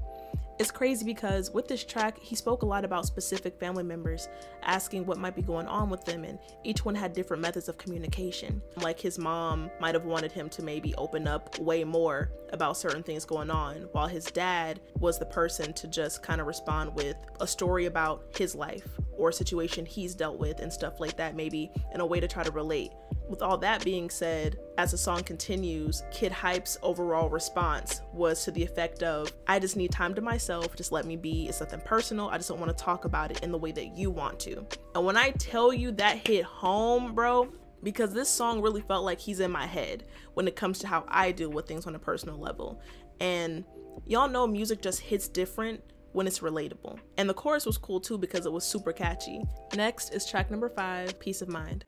It's 0.59 0.71
crazy 0.71 1.05
because 1.05 1.51
with 1.51 1.69
this 1.69 1.85
track, 1.85 2.19
he 2.19 2.35
spoke 2.35 2.63
a 2.63 2.65
lot 2.65 2.83
about 2.83 3.05
specific 3.05 3.57
family 3.57 3.81
members, 3.81 4.27
asking 4.61 5.05
what 5.05 5.17
might 5.17 5.35
be 5.35 5.41
going 5.41 5.67
on 5.67 5.89
with 5.89 6.03
them, 6.03 6.25
and 6.25 6.37
each 6.65 6.83
one 6.83 6.95
had 6.95 7.13
different 7.13 7.41
methods 7.41 7.69
of 7.69 7.77
communication. 7.77 8.61
Like 8.75 8.99
his 8.99 9.17
mom 9.17 9.71
might 9.79 9.95
have 9.95 10.03
wanted 10.03 10.33
him 10.33 10.49
to 10.49 10.61
maybe 10.61 10.93
open 10.95 11.29
up 11.29 11.57
way 11.59 11.85
more 11.85 12.31
about 12.51 12.75
certain 12.75 13.03
things 13.03 13.23
going 13.23 13.49
on, 13.49 13.87
while 13.93 14.07
his 14.07 14.25
dad 14.25 14.81
was 14.99 15.17
the 15.17 15.25
person 15.25 15.71
to 15.73 15.87
just 15.87 16.21
kind 16.23 16.41
of 16.41 16.47
respond 16.47 16.93
with 16.93 17.15
a 17.39 17.47
story 17.47 17.85
about 17.85 18.25
his 18.37 18.53
life 18.53 18.85
or 19.13 19.29
a 19.29 19.33
situation 19.33 19.85
he's 19.85 20.13
dealt 20.13 20.37
with 20.37 20.59
and 20.59 20.71
stuff 20.71 20.99
like 20.99 21.15
that, 21.15 21.37
maybe 21.37 21.71
in 21.93 22.01
a 22.01 22.05
way 22.05 22.19
to 22.19 22.27
try 22.27 22.43
to 22.43 22.51
relate. 22.51 22.91
With 23.29 23.43
all 23.43 23.59
that 23.59 23.85
being 23.85 24.09
said, 24.09 24.57
as 24.79 24.89
the 24.89 24.97
song 24.97 25.21
continues, 25.21 26.01
Kid 26.11 26.31
Hype's 26.31 26.79
overall 26.81 27.29
response 27.29 28.01
was 28.11 28.43
to 28.43 28.51
the 28.51 28.63
effect 28.63 29.03
of, 29.03 29.31
I 29.47 29.59
just 29.59 29.77
need 29.77 29.91
time 29.91 30.15
to 30.15 30.21
myself, 30.21 30.75
just 30.75 30.91
let 30.91 31.05
me 31.05 31.15
be. 31.15 31.47
It's 31.47 31.59
nothing 31.59 31.81
personal. 31.81 32.29
I 32.29 32.37
just 32.37 32.49
don't 32.49 32.59
want 32.59 32.75
to 32.75 32.83
talk 32.83 33.05
about 33.05 33.29
it 33.29 33.43
in 33.43 33.51
the 33.51 33.57
way 33.57 33.71
that 33.71 33.95
you 33.95 34.09
want 34.09 34.39
to. 34.41 34.65
And 34.95 35.05
when 35.05 35.15
I 35.15 35.29
tell 35.31 35.71
you 35.71 35.91
that 35.91 36.27
hit 36.27 36.43
home, 36.43 37.13
bro, 37.13 37.53
because 37.83 38.13
this 38.13 38.29
song 38.29 38.61
really 38.61 38.81
felt 38.81 39.05
like 39.05 39.19
he's 39.19 39.39
in 39.41 39.51
my 39.51 39.67
head 39.67 40.05
when 40.33 40.47
it 40.47 40.55
comes 40.55 40.79
to 40.79 40.87
how 40.87 41.05
I 41.07 41.31
deal 41.31 41.51
with 41.51 41.67
things 41.67 41.85
on 41.85 41.93
a 41.93 41.99
personal 41.99 42.39
level. 42.39 42.81
And 43.19 43.63
y'all 44.07 44.27
know 44.27 44.47
music 44.47 44.81
just 44.81 45.01
hits 45.01 45.27
different 45.27 45.83
when 46.13 46.25
it's 46.25 46.39
relatable. 46.39 46.97
And 47.17 47.29
the 47.29 47.35
chorus 47.35 47.67
was 47.67 47.77
cool 47.77 47.99
too 47.99 48.17
because 48.17 48.47
it 48.47 48.51
was 48.51 48.65
super 48.65 48.91
catchy. 48.91 49.43
Next 49.75 50.15
is 50.15 50.25
track 50.25 50.49
number 50.49 50.69
five, 50.69 51.19
Peace 51.19 51.43
of 51.43 51.47
Mind. 51.47 51.85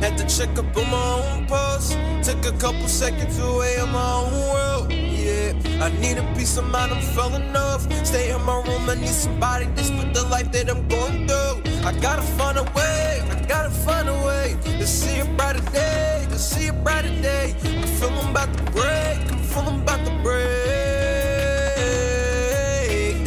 Had 0.00 0.16
to 0.16 0.26
check 0.26 0.58
up 0.58 0.74
on 0.78 0.90
my 0.90 1.12
own 1.20 1.46
pulse. 1.46 1.94
Took 2.22 2.46
a 2.46 2.56
couple 2.56 2.88
seconds 2.88 3.38
away 3.38 3.78
on 3.80 3.92
my 3.92 4.12
own 4.14 4.32
world. 4.32 4.92
Yeah, 4.92 5.52
I 5.78 5.90
need 6.00 6.16
a 6.16 6.24
piece 6.34 6.56
of 6.56 6.66
mind. 6.70 6.92
I'm 6.92 7.02
falling 7.14 7.54
off. 7.54 7.82
Stay 8.06 8.30
in 8.30 8.42
my 8.42 8.62
room. 8.62 8.88
I 8.88 8.94
need 8.94 9.08
somebody 9.08 9.66
to 9.66 9.84
split 9.84 10.14
the 10.14 10.24
life 10.28 10.50
that 10.52 10.70
I'm 10.70 10.88
going 10.88 11.28
through. 11.28 11.62
I 11.84 11.92
gotta 12.00 12.22
find 12.22 12.56
a 12.56 12.62
way. 12.74 13.22
I 13.30 13.44
gotta 13.46 13.68
find 13.68 14.08
a 14.08 14.14
way 14.24 14.56
to 14.62 14.86
see 14.86 15.18
a 15.20 15.26
brighter 15.36 15.60
day. 15.70 16.26
To 16.30 16.38
see 16.38 16.68
a 16.68 16.72
brighter 16.72 17.14
day. 17.20 17.54
I'm 17.62 17.86
feeling 18.00 18.30
about 18.30 18.56
to 18.56 18.62
break. 18.72 19.18
I'm 19.30 19.42
feeling 19.52 19.82
about 19.82 20.02
to 20.06 20.12
break. 20.22 20.48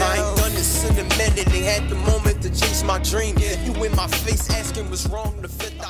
I 0.02 0.18
ain't 0.18 0.38
done 0.38 0.54
this 0.56 0.90
in 0.90 0.98
a 0.98 1.04
minute. 1.20 1.46
They 1.54 1.62
had 1.62 1.88
the 1.88 1.96
moment 1.96 2.42
to 2.42 2.50
chase 2.50 2.84
my 2.84 2.98
dream. 2.98 3.36
Yeah. 3.38 3.64
You 3.64 3.74
in 3.84 3.96
my 3.96 4.08
face 4.08 4.50
asking 4.50 4.90
what's 4.90 5.06
wrong. 5.06 5.36
I 5.44 5.48
plead. 5.48 5.83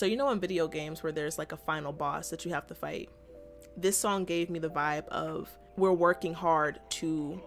So, 0.00 0.06
you 0.06 0.16
know, 0.16 0.30
in 0.30 0.40
video 0.40 0.66
games 0.66 1.02
where 1.02 1.12
there's 1.12 1.36
like 1.36 1.52
a 1.52 1.58
final 1.58 1.92
boss 1.92 2.30
that 2.30 2.46
you 2.46 2.50
have 2.52 2.66
to 2.68 2.74
fight, 2.74 3.10
this 3.76 3.98
song 3.98 4.24
gave 4.24 4.48
me 4.48 4.58
the 4.58 4.70
vibe 4.70 5.06
of 5.08 5.50
we're 5.76 5.92
working 5.92 6.32
hard 6.32 6.80
to 6.88 7.38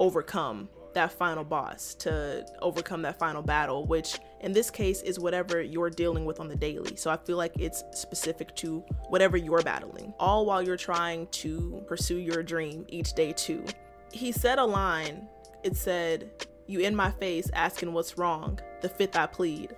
overcome 0.00 0.68
that 0.94 1.12
final 1.12 1.44
boss, 1.44 1.94
to 2.00 2.44
overcome 2.60 3.02
that 3.02 3.20
final 3.20 3.40
battle, 3.40 3.86
which 3.86 4.18
in 4.40 4.52
this 4.52 4.68
case 4.68 5.00
is 5.02 5.20
whatever 5.20 5.62
you're 5.62 5.90
dealing 5.90 6.24
with 6.24 6.40
on 6.40 6.48
the 6.48 6.56
daily. 6.56 6.96
So 6.96 7.08
I 7.08 7.16
feel 7.18 7.36
like 7.36 7.52
it's 7.56 7.84
specific 7.92 8.56
to 8.56 8.80
whatever 9.06 9.36
you're 9.36 9.62
battling, 9.62 10.12
all 10.18 10.44
while 10.44 10.60
you're 10.60 10.76
trying 10.76 11.28
to 11.28 11.84
pursue 11.86 12.18
your 12.18 12.42
dream 12.42 12.84
each 12.88 13.12
day, 13.12 13.32
too. 13.32 13.64
He 14.10 14.32
said 14.32 14.58
a 14.58 14.64
line, 14.64 15.28
it 15.62 15.76
said, 15.76 16.32
You 16.72 16.80
in 16.80 16.96
my 16.96 17.10
face 17.10 17.50
asking 17.52 17.92
what's 17.92 18.16
wrong, 18.16 18.58
the 18.80 18.88
fifth 18.88 19.14
I 19.14 19.26
plead. 19.26 19.76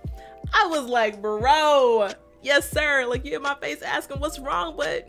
I 0.53 0.67
was 0.67 0.85
like, 0.85 1.21
Bro, 1.21 2.11
yes, 2.41 2.69
sir. 2.69 3.05
Like, 3.05 3.25
you 3.25 3.35
in 3.35 3.41
my 3.41 3.55
face 3.55 3.81
asking 3.81 4.21
what's 4.21 4.39
wrong, 4.39 4.77
but 4.77 5.05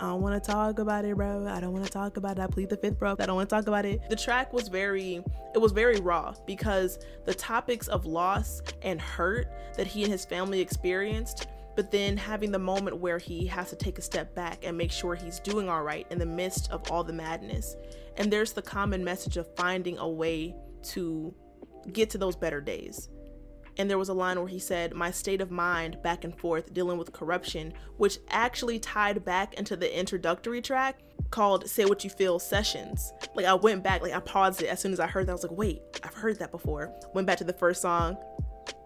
I 0.00 0.04
don't 0.04 0.22
want 0.22 0.40
to 0.40 0.50
talk 0.52 0.78
about 0.78 1.04
it, 1.04 1.16
bro. 1.16 1.48
I 1.48 1.58
don't 1.58 1.72
want 1.72 1.84
to 1.84 1.90
talk 1.90 2.16
about 2.16 2.38
it. 2.38 2.42
I 2.42 2.46
plead 2.46 2.68
the 2.68 2.76
fifth, 2.76 3.00
bro. 3.00 3.16
I 3.18 3.26
don't 3.26 3.34
want 3.34 3.48
to 3.48 3.56
talk 3.56 3.66
about 3.66 3.84
it. 3.84 4.08
The 4.08 4.14
track 4.14 4.52
was 4.52 4.68
very, 4.68 5.24
it 5.52 5.58
was 5.58 5.72
very 5.72 5.98
raw 5.98 6.32
because 6.46 7.00
the 7.24 7.34
topics 7.34 7.88
of 7.88 8.06
loss 8.06 8.62
and 8.82 9.00
hurt 9.00 9.48
that 9.76 9.88
he 9.88 10.04
and 10.04 10.12
his 10.12 10.24
family 10.24 10.60
experienced, 10.60 11.48
but 11.74 11.90
then 11.90 12.16
having 12.16 12.52
the 12.52 12.58
moment 12.58 12.98
where 12.98 13.18
he 13.18 13.46
has 13.46 13.70
to 13.70 13.76
take 13.76 13.98
a 13.98 14.02
step 14.02 14.32
back 14.36 14.64
and 14.64 14.78
make 14.78 14.92
sure 14.92 15.16
he's 15.16 15.40
doing 15.40 15.68
all 15.68 15.82
right 15.82 16.06
in 16.10 16.20
the 16.20 16.26
midst 16.26 16.70
of 16.70 16.88
all 16.88 17.02
the 17.02 17.12
madness. 17.12 17.74
And 18.16 18.32
there's 18.32 18.52
the 18.52 18.62
common 18.62 19.02
message 19.02 19.36
of 19.38 19.52
finding 19.56 19.98
a 19.98 20.08
way 20.08 20.54
to 20.90 21.34
get 21.92 22.10
to 22.10 22.18
those 22.18 22.36
better 22.36 22.60
days 22.60 23.08
and 23.78 23.90
there 23.90 23.98
was 23.98 24.08
a 24.08 24.14
line 24.14 24.38
where 24.38 24.48
he 24.48 24.58
said, 24.58 24.94
My 24.94 25.10
state 25.10 25.40
of 25.40 25.50
mind 25.50 26.02
back 26.02 26.24
and 26.24 26.36
forth 26.38 26.72
dealing 26.72 26.98
with 26.98 27.12
corruption, 27.12 27.72
which 27.96 28.18
actually 28.30 28.78
tied 28.78 29.24
back 29.24 29.54
into 29.54 29.76
the 29.76 29.98
introductory 29.98 30.62
track 30.62 31.00
called 31.30 31.68
Say 31.68 31.84
What 31.84 32.04
You 32.04 32.10
Feel 32.10 32.38
Sessions. 32.38 33.12
Like 33.34 33.46
I 33.46 33.54
went 33.54 33.82
back, 33.82 34.02
like 34.02 34.14
I 34.14 34.20
paused 34.20 34.62
it 34.62 34.66
as 34.66 34.80
soon 34.80 34.92
as 34.92 35.00
I 35.00 35.06
heard 35.06 35.26
that. 35.26 35.32
I 35.32 35.34
was 35.34 35.42
like, 35.42 35.56
wait, 35.56 35.82
I've 36.02 36.14
heard 36.14 36.38
that 36.38 36.50
before. 36.50 36.92
Went 37.14 37.26
back 37.26 37.38
to 37.38 37.44
the 37.44 37.52
first 37.52 37.82
song. 37.82 38.16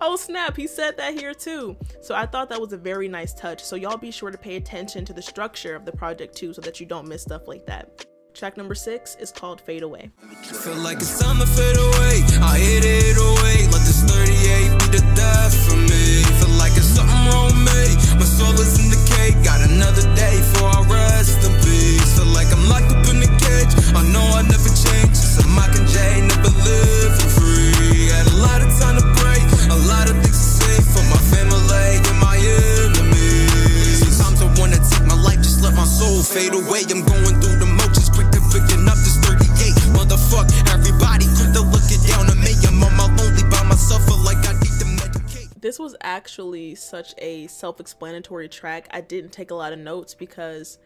Oh 0.00 0.16
snap, 0.16 0.56
he 0.56 0.66
said 0.66 0.96
that 0.96 1.14
here 1.14 1.34
too. 1.34 1.76
So 2.02 2.14
I 2.14 2.26
thought 2.26 2.48
that 2.50 2.60
was 2.60 2.72
a 2.72 2.78
very 2.78 3.08
nice 3.08 3.32
touch. 3.32 3.62
So 3.62 3.76
y'all 3.76 3.96
be 3.96 4.10
sure 4.10 4.30
to 4.30 4.38
pay 4.38 4.56
attention 4.56 5.04
to 5.06 5.12
the 5.12 5.22
structure 5.22 5.74
of 5.74 5.84
the 5.84 5.92
project 5.92 6.36
too 6.36 6.52
so 6.52 6.60
that 6.62 6.80
you 6.80 6.86
don't 6.86 7.08
miss 7.08 7.22
stuff 7.22 7.46
like 7.46 7.64
that. 7.66 8.06
Track 8.40 8.56
number 8.56 8.74
six 8.74 9.16
is 9.16 9.30
called 9.30 9.60
Fade 9.60 9.82
Away. 9.82 10.08
Feel 10.64 10.80
like 10.80 10.96
it's 10.96 11.20
time 11.20 11.36
to 11.40 11.46
fade 11.46 11.76
away. 11.76 12.24
I 12.40 12.56
hit 12.56 12.88
it 12.88 13.20
away. 13.20 13.68
Let 13.68 13.84
this 13.84 14.00
38 14.08 14.80
be 14.80 14.96
the 14.96 15.04
death 15.12 15.52
for 15.68 15.76
me. 15.76 16.24
Feel 16.40 16.56
like 16.56 16.72
it's 16.72 16.88
something 16.88 17.20
wrong 17.28 17.52
with 17.52 17.60
me. 17.68 18.00
My 18.16 18.24
soul 18.24 18.56
is 18.56 18.80
in 18.80 18.88
the 18.88 18.96
cake. 19.12 19.36
Got 19.44 19.60
another 19.68 20.08
day 20.16 20.40
for 20.56 20.72
I 20.72 20.80
rest 20.88 21.44
in 21.44 21.52
peace. 21.60 22.16
Feel 22.16 22.32
like 22.32 22.48
I'm 22.48 22.64
locked 22.64 22.88
up 22.88 23.04
in 23.12 23.20
the 23.20 23.28
cage. 23.28 23.76
I 23.92 24.08
know 24.08 24.24
I 24.32 24.40
never 24.40 24.72
change. 24.72 25.20
Never 26.32 26.48
live 26.64 27.12
for 27.20 27.44
free. 27.44 28.08
Had 28.08 28.24
a 28.24 28.36
lot 28.40 28.64
of 28.64 28.72
time 28.80 28.96
to. 28.96 29.04
A 29.68 29.76
lot 29.86 30.10
of 30.10 30.16
things 30.24 30.40
to 30.40 30.48
say 30.64 30.76
for 30.80 31.04
my 31.12 31.20
family 31.28 32.00
and 32.08 32.18
my 32.18 32.36
enemies. 32.40 34.00
Sometimes 34.00 34.40
I 34.42 34.48
wanna 34.58 34.80
take 34.80 35.06
my 35.06 35.14
life, 35.14 35.38
just 35.38 35.62
let 35.62 35.74
my 35.74 35.84
soul 35.84 36.22
fade 36.22 36.54
away. 36.54 36.82
I'm 36.90 37.04
going 37.04 37.40
through 37.40 37.59
picking 38.50 38.86
up 38.88 38.98
this 38.98 39.16
38. 39.18 39.40
Motherfuck, 39.94 40.50
everybody 40.74 41.26
quick 41.26 41.52
to 41.54 41.62
look 41.62 41.86
it 41.86 42.02
down 42.06 42.28
on 42.30 42.38
me. 42.40 42.52
I'm 42.66 42.82
on 42.82 42.96
my 42.96 43.06
lonely 43.16 43.42
by 43.50 43.62
myself, 43.64 44.02
like 44.24 44.38
I 44.46 44.52
need 44.54 44.76
to 44.78 44.86
medicate. 44.98 45.60
This 45.60 45.78
was 45.78 45.96
actually 46.00 46.74
such 46.74 47.14
a 47.18 47.46
self 47.46 47.80
explanatory 47.80 48.48
track. 48.48 48.88
I 48.90 49.00
didn't 49.00 49.32
take 49.32 49.50
a 49.50 49.54
lot 49.54 49.72
of 49.72 49.78
notes 49.78 50.14
because 50.14 50.78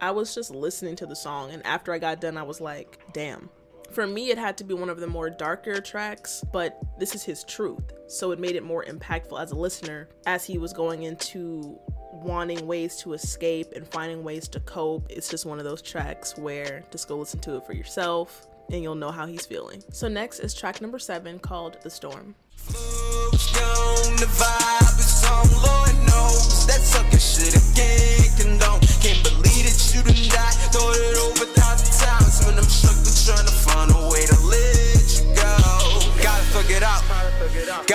I 0.00 0.10
was 0.10 0.34
just 0.34 0.50
listening 0.50 0.96
to 0.96 1.06
the 1.06 1.16
song. 1.16 1.50
And 1.52 1.64
after 1.66 1.92
I 1.92 1.98
got 1.98 2.20
done, 2.20 2.36
I 2.36 2.42
was 2.42 2.60
like, 2.60 2.98
damn. 3.12 3.48
For 3.92 4.06
me, 4.06 4.30
it 4.30 4.38
had 4.38 4.56
to 4.58 4.64
be 4.64 4.74
one 4.74 4.88
of 4.88 5.00
the 5.00 5.06
more 5.06 5.28
darker 5.28 5.80
tracks, 5.80 6.42
but 6.50 6.80
this 6.98 7.14
is 7.14 7.22
his 7.22 7.44
truth. 7.44 7.92
So 8.08 8.32
it 8.32 8.40
made 8.40 8.56
it 8.56 8.62
more 8.62 8.84
impactful 8.84 9.40
as 9.40 9.52
a 9.52 9.56
listener 9.56 10.08
as 10.26 10.46
he 10.46 10.56
was 10.56 10.72
going 10.72 11.02
into 11.02 11.78
wanting 12.12 12.66
ways 12.66 12.96
to 12.98 13.14
escape 13.14 13.72
and 13.74 13.86
finding 13.86 14.22
ways 14.22 14.48
to 14.48 14.60
cope. 14.60 15.06
It's 15.10 15.28
just 15.28 15.46
one 15.46 15.58
of 15.58 15.64
those 15.64 15.82
tracks 15.82 16.36
where 16.36 16.84
just 16.90 17.08
go 17.08 17.18
listen 17.18 17.40
to 17.40 17.56
it 17.56 17.66
for 17.66 17.72
yourself 17.72 18.46
and 18.70 18.82
you'll 18.82 18.94
know 18.94 19.10
how 19.10 19.26
he's 19.26 19.46
feeling. 19.46 19.82
So 19.90 20.08
next 20.08 20.40
is 20.40 20.54
track 20.54 20.80
number 20.80 20.98
seven 20.98 21.38
called 21.38 21.78
The 21.82 21.90
Storm. 21.90 22.34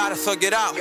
Gotta 0.09 0.21
thug 0.21 0.43
it 0.43 0.53
out. 0.53 0.75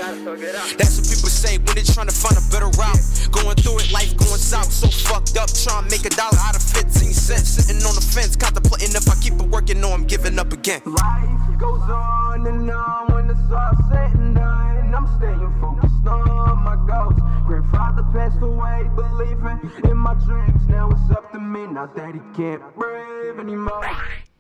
That's 0.79 0.99
what 0.99 1.07
people 1.11 1.31
say 1.31 1.59
when 1.59 1.75
they're 1.75 1.83
trying 1.83 2.07
to 2.07 2.15
find 2.15 2.39
a 2.39 2.45
better 2.51 2.71
route. 2.79 3.03
Going 3.33 3.57
through 3.57 3.83
it, 3.83 3.91
life 3.91 4.17
going 4.17 4.39
south, 4.39 4.71
so 4.71 4.87
fucked 4.87 5.37
up. 5.37 5.51
Trying 5.51 5.85
to 5.85 5.91
make 5.91 6.07
a 6.07 6.15
dollar 6.15 6.39
out 6.47 6.55
of 6.55 6.63
15 6.63 7.11
cents. 7.11 7.59
Sitting 7.59 7.83
on 7.83 7.95
the 7.97 8.01
fence, 8.01 8.37
contemplating 8.37 8.95
if 8.95 9.09
I 9.11 9.17
keep 9.19 9.35
it 9.35 9.49
working 9.51 9.83
or 9.83 9.93
I'm 9.93 10.05
giving 10.07 10.39
up 10.39 10.53
again. 10.53 10.81
Life 10.87 11.59
goes 11.59 11.83
on 11.91 12.47
and 12.47 12.71
on 12.71 13.15
when 13.15 13.31
it's 13.31 13.51
all 13.51 13.75
said 13.91 14.15
and 14.15 14.35
done. 14.37 14.95
I'm 14.95 15.07
staying 15.19 15.55
focused 15.61 16.07
on 16.07 16.63
my 16.63 16.79
goals. 16.87 17.19
Grandfather 17.47 18.07
passed 18.15 18.41
away, 18.41 18.89
believing 18.95 19.59
in 19.91 19.97
my 19.97 20.15
dreams. 20.25 20.63
Now 20.69 20.91
it's 20.91 21.11
up 21.11 21.33
to 21.33 21.41
me, 21.41 21.67
not 21.67 21.97
that 21.97 22.15
he 22.15 22.21
can't 22.37 22.63
breathe 22.77 23.41
anymore. 23.41 23.91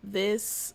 This, 0.05 0.75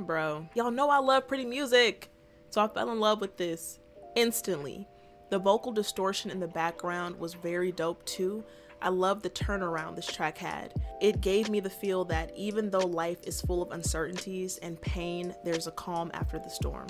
bro, 0.00 0.48
y'all 0.56 0.72
know 0.72 0.90
I 0.90 0.98
love 0.98 1.28
pretty 1.28 1.44
music. 1.44 2.10
So 2.50 2.62
I 2.62 2.68
fell 2.68 2.90
in 2.90 3.00
love 3.00 3.20
with 3.20 3.36
this 3.36 3.78
instantly. 4.14 4.88
The 5.30 5.38
vocal 5.38 5.72
distortion 5.72 6.30
in 6.30 6.40
the 6.40 6.48
background 6.48 7.18
was 7.18 7.34
very 7.34 7.72
dope 7.72 8.04
too. 8.06 8.44
I 8.80 8.88
love 8.88 9.22
the 9.22 9.30
turnaround 9.30 9.96
this 9.96 10.06
track 10.06 10.38
had. 10.38 10.72
It 11.00 11.20
gave 11.20 11.50
me 11.50 11.60
the 11.60 11.68
feel 11.68 12.04
that 12.06 12.32
even 12.36 12.70
though 12.70 12.78
life 12.86 13.18
is 13.24 13.40
full 13.40 13.60
of 13.60 13.72
uncertainties 13.72 14.56
and 14.58 14.80
pain, 14.80 15.34
there's 15.44 15.66
a 15.66 15.72
calm 15.72 16.10
after 16.14 16.38
the 16.38 16.48
storm, 16.48 16.86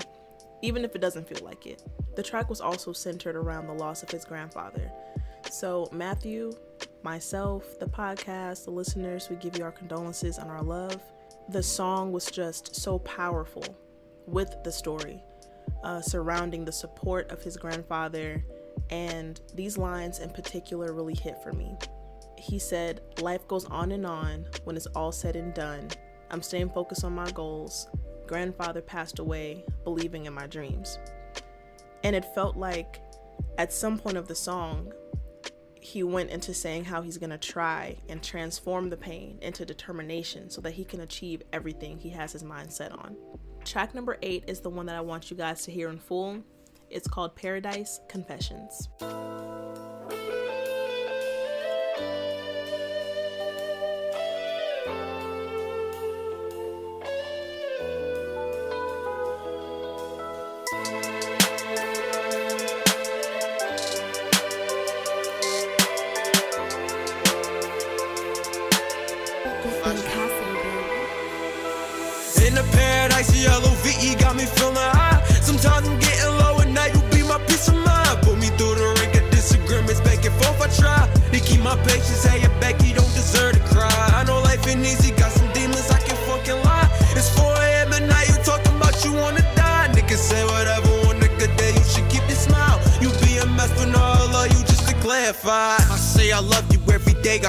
even 0.63 0.85
if 0.85 0.95
it 0.95 1.01
doesn't 1.01 1.29
feel 1.29 1.45
like 1.45 1.67
it. 1.67 1.83
The 2.15 2.23
track 2.23 2.49
was 2.49 2.61
also 2.61 2.93
centered 2.93 3.37
around 3.37 3.67
the 3.67 3.73
loss 3.73 4.03
of 4.03 4.11
his 4.11 4.25
grandfather. 4.25 4.93
So, 5.51 5.89
Matthew, 5.93 6.53
myself, 7.03 7.79
the 7.81 7.87
podcast, 7.87 8.65
the 8.65 8.71
listeners, 8.71 9.29
we 9.31 9.37
give 9.37 9.57
you 9.57 9.65
our 9.65 9.73
condolences 9.73 10.39
and 10.39 10.51
our 10.51 10.63
love. 10.63 11.01
The 11.49 11.63
song 11.63 12.13
was 12.13 12.27
just 12.27 12.77
so 12.77 12.99
powerful 13.01 13.65
with 14.27 14.55
the 14.63 14.73
story 14.73 15.23
uh, 15.83 16.01
surrounding 16.01 16.65
the 16.65 16.73
support 16.73 17.31
of 17.31 17.43
his 17.43 17.57
grandfather, 17.57 18.45
and 18.91 19.41
these 19.55 19.77
lines 19.79 20.19
in 20.19 20.31
particular 20.31 20.93
really 20.93 21.15
hit 21.15 21.43
for 21.43 21.53
me. 21.53 21.77
He 22.37 22.59
said, 22.59 23.01
Life 23.21 23.47
goes 23.49 23.65
on 23.67 23.93
and 23.93 24.07
on 24.07 24.47
when 24.65 24.77
it's 24.77 24.87
all 24.87 25.13
said 25.13 25.37
and 25.37 25.53
done. 25.55 25.89
I'm 26.31 26.43
staying 26.43 26.71
focused 26.71 27.05
on 27.05 27.15
my 27.15 27.31
goals. 27.33 27.89
Grandfather 28.27 28.83
passed 28.83 29.19
away, 29.19 29.65
believing 29.85 30.27
in 30.27 30.35
my 30.35 30.47
dreams. 30.47 30.99
And 32.05 32.15
it 32.15 32.25
felt 32.35 32.57
like 32.57 33.01
at 33.57 33.73
some 33.73 33.99
point 33.99 34.17
of 34.17 34.29
the 34.29 34.35
song, 34.35 34.93
he 35.81 36.03
went 36.03 36.31
into 36.31 36.53
saying 36.53 36.85
how 36.85 37.03
he's 37.03 37.19
going 37.19 37.31
to 37.31 37.39
try 37.39 37.97
and 38.09 38.23
transform 38.23 38.91
the 38.91 38.97
pain 38.97 39.39
into 39.43 39.65
determination 39.65 40.51
so 40.51 40.61
that 40.61 40.73
he 40.73 40.85
can 40.85 41.01
achieve 41.01 41.43
everything 41.53 41.99
he 41.99 42.11
has 42.11 42.33
his 42.33 42.45
mind 42.45 42.73
set 42.73 42.93
on. 42.93 43.17
Track 43.69 43.95
number 43.95 44.17
eight 44.23 44.45
is 44.47 44.61
the 44.61 44.71
one 44.71 44.87
that 44.87 44.97
I 44.97 45.03
want 45.03 45.31
you 45.31 45.37
guys 45.37 45.63
to 45.67 45.71
hear 45.71 45.91
in 45.91 45.99
full. 45.99 46.43
It's 46.89 47.07
called 47.07 47.37
Paradise 47.37 48.01
Confessions. 48.09 48.89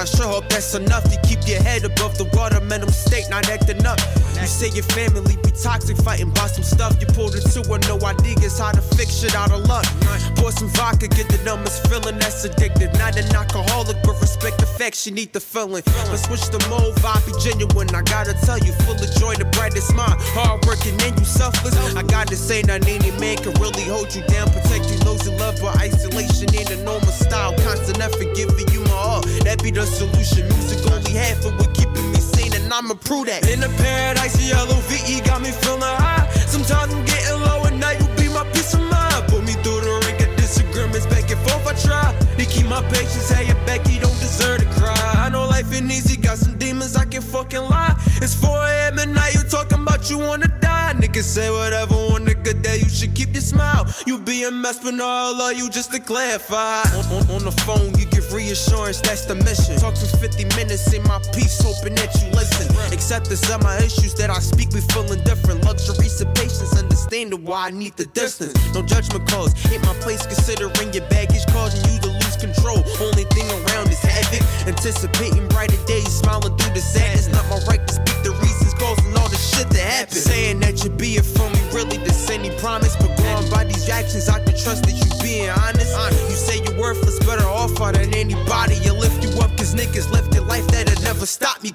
I 0.00 0.06
sure 0.06 0.28
hope 0.28 0.48
that's 0.48 0.74
enough 0.74 1.04
to 1.12 1.20
keep 1.28 1.46
your 1.46 1.60
head 1.62 1.84
above 1.84 2.16
the 2.16 2.24
water. 2.32 2.58
Mental 2.62 2.88
state, 2.88 3.28
not 3.28 3.50
acting 3.50 3.84
up. 3.84 4.00
You 4.40 4.48
say 4.48 4.70
your 4.72 4.88
family 4.96 5.36
be 5.44 5.52
toxic, 5.52 5.98
fighting 5.98 6.30
by 6.30 6.46
some 6.48 6.64
stuff. 6.64 6.96
You 7.00 7.06
pulled 7.12 7.36
a 7.36 7.40
no 7.84 8.00
ideas 8.06 8.58
how 8.58 8.72
to 8.72 8.80
fix 8.80 9.20
shit 9.20 9.34
out 9.34 9.52
of 9.52 9.68
luck. 9.68 9.84
Pour 10.36 10.52
some 10.52 10.68
vodka, 10.70 11.06
get 11.08 11.28
the 11.28 11.36
numbers 11.44 11.78
feeling 11.84 12.16
that's 12.18 12.48
addictive. 12.48 12.96
Not 12.96 13.18
an 13.20 13.28
alcoholic, 13.36 13.98
but 14.02 14.18
respect 14.22 14.62
affection, 14.62 15.14
need 15.16 15.34
the 15.34 15.40
feeling. 15.40 15.82
But 15.84 16.16
switch 16.16 16.48
the 16.48 16.64
mode, 16.72 16.96
vibe 17.04 17.20
be 17.28 17.36
genuine. 17.36 17.94
I 17.94 18.00
gotta 18.00 18.32
tell 18.40 18.58
you, 18.58 18.72
full 18.88 18.96
of 18.96 19.10
joy, 19.20 19.34
the 19.36 19.44
brightest 19.52 19.88
smile. 19.88 20.16
Hard 20.32 20.64
working 20.64 20.96
and 21.02 21.12
you 21.18 21.26
selfless. 21.26 21.76
I 21.94 22.02
gotta 22.04 22.36
say, 22.36 22.62
not 22.62 22.88
any 22.88 23.12
man 23.20 23.36
can 23.36 23.52
really 23.60 23.84
hold 23.84 24.14
you 24.14 24.24
down. 24.32 24.48
Protect 24.48 24.88
you, 24.88 24.96
those 25.04 25.28
you 25.28 25.36
love, 25.36 25.60
but 25.60 25.76
isolation 25.76 26.48
the 29.70 29.86
solution. 29.86 30.48
Music 30.48 30.90
only 30.90 31.12
half 31.12 31.44
of 31.44 31.54
what 31.58 31.72
keeping 31.74 32.10
me 32.12 32.18
sane, 32.18 32.52
and 32.54 32.72
I'ma 32.72 32.94
prove 32.94 33.26
that. 33.26 33.48
In 33.48 33.60
the 33.60 33.68
paradise, 33.78 34.34
the 34.36 34.52
L-O-V-E 34.52 35.20
got 35.22 35.40
me 35.42 35.50
feeling 35.50 35.82
high. 35.82 36.28
Sometimes 36.46 36.92
I'm 36.92 37.04
getting 37.04 37.40
low, 37.40 37.64
and 37.64 37.78
now 37.78 37.92
you 37.92 38.06
be 38.16 38.28
my 38.28 38.44
peace 38.52 38.74
of 38.74 38.80
mind. 38.80 39.28
Put 39.28 39.44
me 39.44 39.52
through 39.62 39.80
the 39.86 39.94
ring 40.06 40.18
of 40.22 40.36
disagreements, 40.36 41.06
back 41.06 41.30
and 41.30 41.40
forth. 41.46 41.66
I 41.66 41.74
try 41.74 42.06
to 42.38 42.44
keep 42.46 42.66
my 42.66 42.82
patience. 42.90 43.30
Hey, 43.30 43.46
you 43.48 43.54
Becky 43.66 43.98
don't 43.98 44.18
deserve 44.18 44.60
to 44.60 44.66
cry. 44.80 44.96
I 45.16 45.28
know 45.28 45.46
life 45.46 45.72
ain't 45.72 45.90
easy, 45.90 46.16
got 46.16 46.38
some 46.38 46.58
demons 46.58 46.96
I 46.96 47.04
can 47.04 47.22
fucking 47.22 47.62
lie. 47.62 47.94
It's 48.22 48.34
4 48.34 48.50
a.m. 48.50 48.98
and 48.98 49.14
now 49.14 49.28
you 49.28 49.42
talking 49.48 49.82
about 49.82 50.10
you 50.10 50.18
wanna 50.18 50.48
die. 50.60 50.94
Niggas 50.96 51.22
say 51.24 51.50
whatever 51.50 51.94
on 51.94 52.26
a 52.28 52.34
good 52.34 52.62
day, 52.62 52.78
you 52.78 52.88
should 52.88 53.14
keep 53.14 53.32
your 53.32 53.42
smile. 53.42 53.86
You 54.06 54.18
be 54.18 54.44
a 54.44 54.50
mess, 54.50 54.78
but 54.82 54.94
no, 54.94 55.06
I 55.06 55.32
love 55.32 55.56
you 55.56 55.70
just 55.70 55.92
to 55.92 56.00
clarify. 56.00 56.82
On, 56.98 57.04
on, 57.14 57.30
on 57.36 57.44
the 57.44 57.52
phone, 57.64 57.94
you 57.98 58.06
give 58.06 58.19
reassurance, 58.32 59.00
that's 59.00 59.24
the 59.26 59.34
mission. 59.34 59.76
Talk 59.76 59.96
for 59.96 60.06
50 60.06 60.44
minutes 60.56 60.92
in 60.92 61.02
my 61.04 61.18
peace, 61.34 61.60
hoping 61.60 61.94
that 61.94 62.14
you 62.22 62.30
listen. 62.30 62.66
Acceptance 62.92 63.48
of 63.50 63.62
my 63.62 63.76
issues 63.78 64.14
that 64.14 64.30
I 64.30 64.38
speak, 64.38 64.70
we 64.70 64.80
feeling 64.92 65.22
different. 65.24 65.64
Luxuries 65.64 66.20
of 66.20 66.32
patience, 66.34 66.76
understanding 66.78 67.44
why 67.44 67.68
I 67.68 67.70
need 67.70 67.96
the 67.96 68.06
distance. 68.06 68.54
No 68.74 68.82
judgment 68.82 69.28
calls, 69.28 69.52
hit 69.68 69.82
my 69.82 69.94
place, 70.00 70.24
considering 70.26 70.92
your 70.92 71.06
baggage 71.08 71.44
causing 71.50 71.82
you 71.90 72.00
to 72.00 72.10
lose 72.10 72.36
control. 72.36 72.82
Only 73.00 73.24
thing 73.34 73.48
around 73.50 73.90
is 73.90 74.00
havoc. 74.00 74.42
Anticipating 74.66 75.48
brighter 75.48 75.80
days, 75.86 76.08
smiling 76.08 76.56
through 76.56 76.74
the 76.74 76.80
sadness. 76.80 77.28
Not 77.28 77.46
my 77.50 77.58
right 77.68 77.82
to 77.86 77.94
speak 77.94 78.18
the 78.22 78.32
reasons 78.40 78.74
causing 78.74 79.16
all 79.18 79.28
the 79.28 79.36
shit 79.36 79.68
that 79.70 79.84
happened. 79.84 80.16
Saying 80.16 80.60
that 80.60 80.82
you 80.84 80.90
be 80.90 81.16
it 81.16 81.26
for 81.26 81.48
me, 81.50 81.60
really, 81.72 81.98
this 81.98 82.30
any 82.30 82.50
promise. 82.58 82.96
But 82.96 83.16
going 83.18 83.50
by 83.50 83.64
these 83.64 83.88
actions, 83.88 84.28
I 84.28 84.42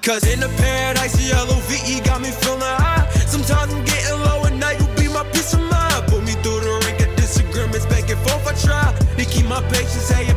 Cause 0.06 0.22
in 0.32 0.38
the 0.38 0.46
paradise, 0.62 1.18
the 1.18 1.34
L-O-V-E 1.34 1.98
got 2.02 2.20
me 2.20 2.30
feeling 2.30 2.62
high. 2.62 3.10
Sometimes 3.26 3.74
I'm 3.74 3.84
getting 3.84 4.14
low, 4.22 4.44
and 4.46 4.60
now 4.60 4.70
you 4.70 4.86
be 4.94 5.10
my 5.10 5.26
peace 5.34 5.52
of 5.52 5.58
mind. 5.66 6.06
Put 6.06 6.22
me 6.22 6.30
through 6.46 6.62
the 6.62 6.78
ring 6.86 6.94
of 7.02 7.10
disagreements, 7.16 7.86
back 7.86 8.06
and 8.08 8.20
forth. 8.22 8.46
I 8.46 8.54
try 8.54 8.94
to 8.94 9.24
keep 9.26 9.46
my 9.46 9.60
patience. 9.66 10.08
Hey, 10.08 10.30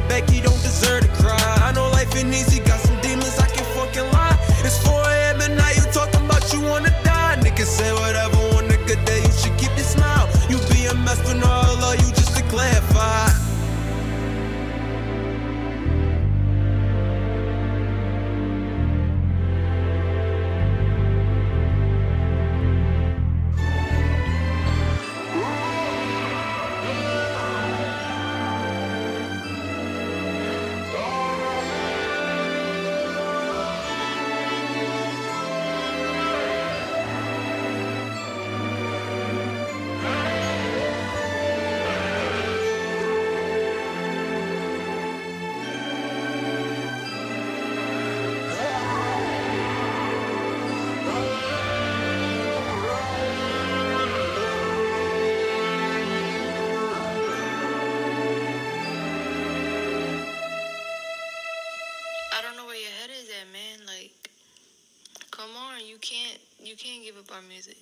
our 67.40 67.48
music. 67.48 67.78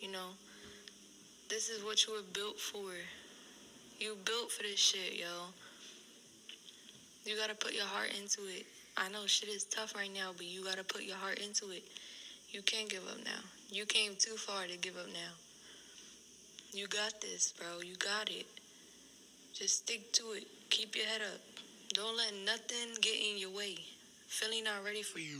You 0.00 0.10
know, 0.10 0.30
this 1.48 1.68
is 1.68 1.84
what 1.84 2.04
you 2.06 2.14
were 2.14 2.26
built 2.32 2.58
for. 2.58 2.90
You 3.98 4.16
built 4.24 4.50
for 4.50 4.64
this 4.64 4.80
shit, 4.80 5.18
yo. 5.18 5.26
You 7.24 7.36
gotta 7.36 7.54
put 7.54 7.74
your 7.74 7.84
heart 7.84 8.10
into 8.18 8.40
it. 8.48 8.66
I 8.96 9.08
know 9.08 9.26
shit 9.26 9.48
is 9.48 9.64
tough 9.64 9.94
right 9.94 10.12
now, 10.12 10.30
but 10.36 10.46
you 10.46 10.64
gotta 10.64 10.82
put 10.82 11.02
your 11.02 11.16
heart 11.16 11.38
into 11.38 11.70
it. 11.70 11.84
You 12.50 12.62
can't 12.62 12.88
give 12.88 13.06
up 13.08 13.18
now. 13.24 13.40
You 13.70 13.86
came 13.86 14.16
too 14.18 14.34
far 14.34 14.66
to 14.66 14.76
give 14.78 14.96
up 14.96 15.06
now. 15.06 15.32
You 16.72 16.88
got 16.88 17.20
this, 17.20 17.52
bro. 17.52 17.82
You 17.84 17.94
got 17.96 18.30
it. 18.30 18.46
Just 19.54 19.84
stick 19.84 20.12
to 20.14 20.32
it. 20.32 20.46
Keep 20.70 20.96
your 20.96 21.06
head 21.06 21.20
up. 21.20 21.40
Don't 21.94 22.16
let 22.16 22.32
nothing 22.44 22.96
get 23.00 23.14
in 23.14 23.38
your 23.38 23.50
way. 23.50 23.76
Philly 24.26 24.60
not 24.60 24.84
ready 24.84 25.02
for 25.02 25.20
you. 25.20 25.38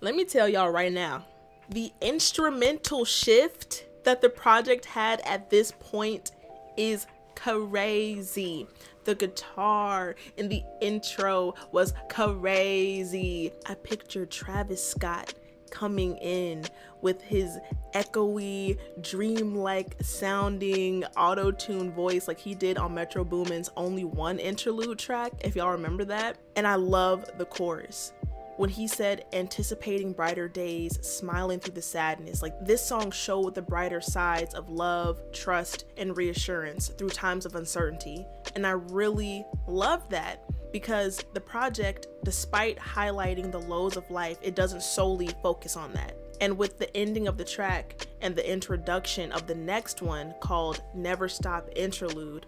Let 0.00 0.16
me 0.16 0.24
tell 0.24 0.48
y'all 0.48 0.70
right 0.70 0.92
now 0.92 1.24
the 1.70 1.92
instrumental 2.00 3.04
shift 3.04 3.86
that 4.04 4.20
the 4.20 4.28
project 4.28 4.84
had 4.84 5.20
at 5.22 5.50
this 5.50 5.72
point 5.72 6.32
is 6.76 7.06
crazy. 7.34 8.66
The 9.04 9.14
guitar 9.14 10.16
in 10.36 10.48
the 10.48 10.62
intro 10.80 11.54
was 11.72 11.94
crazy. 12.08 13.52
I 13.66 13.74
pictured 13.74 14.30
Travis 14.30 14.82
Scott 14.82 15.34
coming 15.70 16.16
in 16.18 16.64
with 17.02 17.20
his 17.22 17.58
echoey, 17.94 18.78
dreamlike 19.00 19.96
sounding 20.00 21.04
auto 21.16 21.50
tune 21.50 21.92
voice 21.92 22.26
like 22.28 22.38
he 22.38 22.54
did 22.54 22.78
on 22.78 22.94
Metro 22.94 23.24
Boomin's 23.24 23.70
Only 23.76 24.04
One 24.04 24.38
interlude 24.38 24.98
track, 24.98 25.32
if 25.40 25.54
y'all 25.56 25.70
remember 25.70 26.04
that. 26.06 26.38
And 26.56 26.66
I 26.66 26.76
love 26.76 27.28
the 27.38 27.44
chorus 27.44 28.12
when 28.56 28.70
he 28.70 28.86
said 28.86 29.24
anticipating 29.32 30.12
brighter 30.12 30.48
days 30.48 30.98
smiling 31.06 31.60
through 31.60 31.74
the 31.74 31.82
sadness. 31.82 32.42
Like 32.42 32.54
this 32.60 32.86
song 32.86 33.10
showed 33.10 33.54
the 33.54 33.62
brighter 33.62 34.00
sides 34.00 34.54
of 34.54 34.68
love 34.68 35.20
trust 35.32 35.84
and 35.96 36.16
reassurance 36.16 36.88
through 36.88 37.10
times 37.10 37.46
of 37.46 37.54
uncertainty. 37.54 38.26
And 38.54 38.66
i 38.66 38.70
really 38.70 39.44
love 39.66 40.08
that 40.10 40.44
because 40.72 41.20
the 41.34 41.40
project 41.40 42.06
despite 42.24 42.78
highlighting 42.78 43.52
the 43.52 43.60
lows 43.60 43.96
of 43.96 44.10
life 44.10 44.38
it 44.42 44.54
doesn't 44.54 44.82
solely 44.82 45.28
focus 45.42 45.76
on 45.76 45.92
that. 45.92 46.16
And 46.40 46.58
with 46.58 46.78
the 46.78 46.94
ending 46.96 47.28
of 47.28 47.38
the 47.38 47.44
track 47.44 48.06
and 48.20 48.36
the 48.36 48.50
introduction 48.50 49.32
of 49.32 49.46
the 49.46 49.54
next 49.54 50.02
one 50.02 50.34
called 50.40 50.82
never 50.94 51.28
stop 51.28 51.68
interlude 51.74 52.46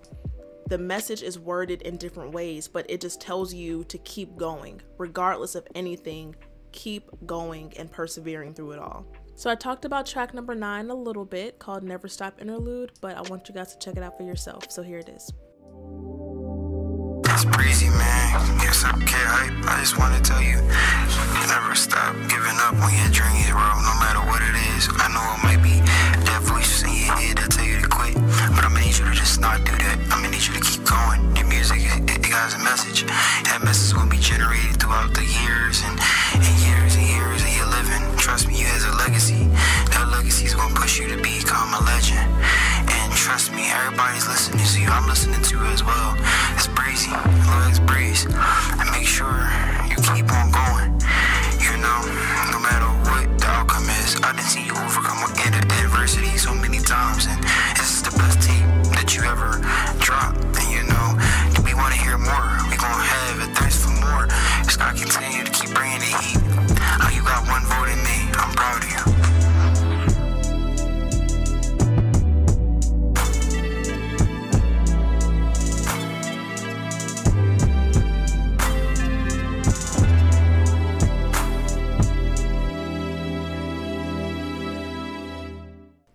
the 0.68 0.78
message 0.78 1.22
is 1.22 1.38
worded 1.38 1.83
in 1.83 1.96
different 1.96 2.33
ways, 2.33 2.68
but 2.68 2.85
it 2.90 3.00
just 3.00 3.20
tells 3.20 3.54
you 3.54 3.85
to 3.85 3.96
keep 3.98 4.37
going, 4.37 4.83
regardless 4.98 5.54
of 5.54 5.66
anything. 5.74 6.37
Keep 6.72 7.26
going 7.26 7.72
and 7.78 7.90
persevering 7.90 8.52
through 8.52 8.72
it 8.72 8.78
all. 8.78 9.07
So, 9.35 9.50
I 9.50 9.54
talked 9.54 9.85
about 9.87 10.04
track 10.04 10.35
number 10.35 10.54
nine 10.54 10.90
a 10.90 10.94
little 10.94 11.24
bit 11.24 11.59
called 11.59 11.83
Never 11.83 12.09
Stop 12.09 12.40
Interlude, 12.40 12.92
but 13.00 13.16
I 13.16 13.22
want 13.31 13.48
you 13.48 13.54
guys 13.54 13.74
to 13.74 13.78
check 13.78 13.96
it 13.96 14.02
out 14.02 14.18
for 14.18 14.24
yourself. 14.24 14.70
So, 14.70 14.83
here 14.83 14.98
it 14.98 15.09
is. 15.09 15.33
It's 17.24 17.44
breezy, 17.46 17.88
man. 17.88 18.59
Yes, 18.61 18.85
I 18.85 18.90
care. 19.07 19.31
I, 19.31 19.46
I 19.64 19.81
just 19.81 19.96
want 19.96 20.14
to 20.16 20.20
tell 20.20 20.42
you, 20.42 20.57
never 21.46 21.74
stop 21.74 22.14
giving 22.28 22.59
up 22.61 22.74
on 22.74 22.92
your 22.98 23.09
dreams, 23.14 23.48
bro. 23.48 23.62
No 23.62 23.94
matter 24.02 24.20
what 24.26 24.42
it 24.42 24.57
is. 24.76 24.88
I 24.98 25.09
know 25.14 25.24
it 25.38 25.42
might 25.46 25.62
be 25.62 25.81
that 26.26 26.42
voice 26.42 26.83
in 26.83 26.90
your 26.90 27.14
head 27.14 27.38
that 27.38 27.50
tell 27.52 27.67
to 29.08 29.14
just 29.14 29.40
not 29.40 29.64
do 29.64 29.72
that. 29.72 29.96
I'm 30.12 30.20
gonna 30.20 30.36
need 30.36 30.44
you 30.44 30.52
to 30.52 30.60
keep 30.60 30.84
going. 30.84 31.20
Your 31.36 31.48
music, 31.48 31.80
it, 31.80 32.04
it 32.12 32.24
has 32.28 32.52
a 32.54 32.60
message. 32.60 33.08
That 33.48 33.64
message 33.64 33.96
will 33.96 34.08
be 34.08 34.20
generated 34.20 34.76
throughout 34.76 35.14
the 35.16 35.24
years 35.24 35.80
and, 35.86 35.96
and 36.36 36.56
years 36.60 36.92
and 36.92 37.06
years 37.08 37.40
of 37.40 37.52
your 37.56 37.68
living. 37.72 38.04
Trust 38.20 38.48
me, 38.48 38.60
you 38.60 38.68
has 38.68 38.84
a 38.84 38.92
legacy. 39.00 39.48
That 39.96 40.12
legacy 40.12 40.44
is 40.44 40.54
gonna 40.54 40.74
push 40.74 41.00
you 41.00 41.08
to 41.08 41.16
become 41.16 41.72
a 41.72 41.82
legend. 41.88 42.28
And 42.84 43.08
trust 43.16 43.52
me, 43.52 43.64
everybody's 43.72 44.28
listening 44.28 44.60
to 44.60 44.76
you. 44.80 44.88
I'm 44.92 45.08
listening 45.08 45.40
to 45.40 45.52
you 45.56 45.64
as 45.72 45.80
well. 45.80 46.12
It's 46.52 46.68
breezy. 46.68 47.12
Love 47.48 47.68
it's 47.72 47.80
breeze. 47.80 48.28
And 48.28 48.88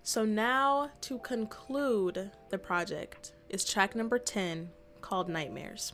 So 0.05 0.25
now 0.25 0.89
to 0.99 1.17
conclude 1.19 2.29
the 2.49 2.57
project 2.57 3.31
is 3.47 3.63
track 3.63 3.95
number 3.95 4.19
10 4.19 4.69
called 4.99 5.29
Nightmares. 5.29 5.93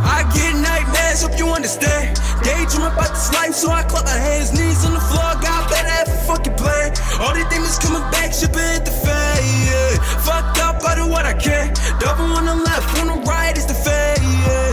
I 0.00 0.24
get 0.32 0.56
nightmares, 0.56 1.20
hope 1.20 1.38
you 1.38 1.48
understand. 1.48 2.18
Daydream 2.42 2.86
about 2.86 3.10
this 3.10 3.30
life, 3.34 3.52
so 3.52 3.70
I 3.70 3.82
clap 3.82 4.06
my 4.06 4.10
hands, 4.12 4.58
knees 4.58 4.86
on 4.86 4.94
the 4.94 5.00
floor. 5.00 5.34
Got 5.42 5.68
better 5.68 5.86
have 5.86 6.08
a 6.08 6.16
fucking 6.24 6.54
plan. 6.54 6.96
All 7.20 7.34
the 7.34 7.46
demons 7.50 7.78
coming 7.78 8.00
back, 8.10 8.32
shit 8.32 8.56
hit 8.56 8.86
the 8.86 8.90
fan. 8.90 9.42
Yeah. 9.68 9.98
Fuck 10.24 10.56
up, 10.64 10.82
I 10.88 10.94
do 10.94 11.06
what 11.06 11.26
I 11.26 11.34
can. 11.34 11.74
Double 11.98 12.32
on 12.32 12.46
the 12.46 12.54
left, 12.54 12.98
on 12.98 13.08
the 13.08 13.20
right 13.28 13.54
is 13.58 13.66
the 13.66 13.74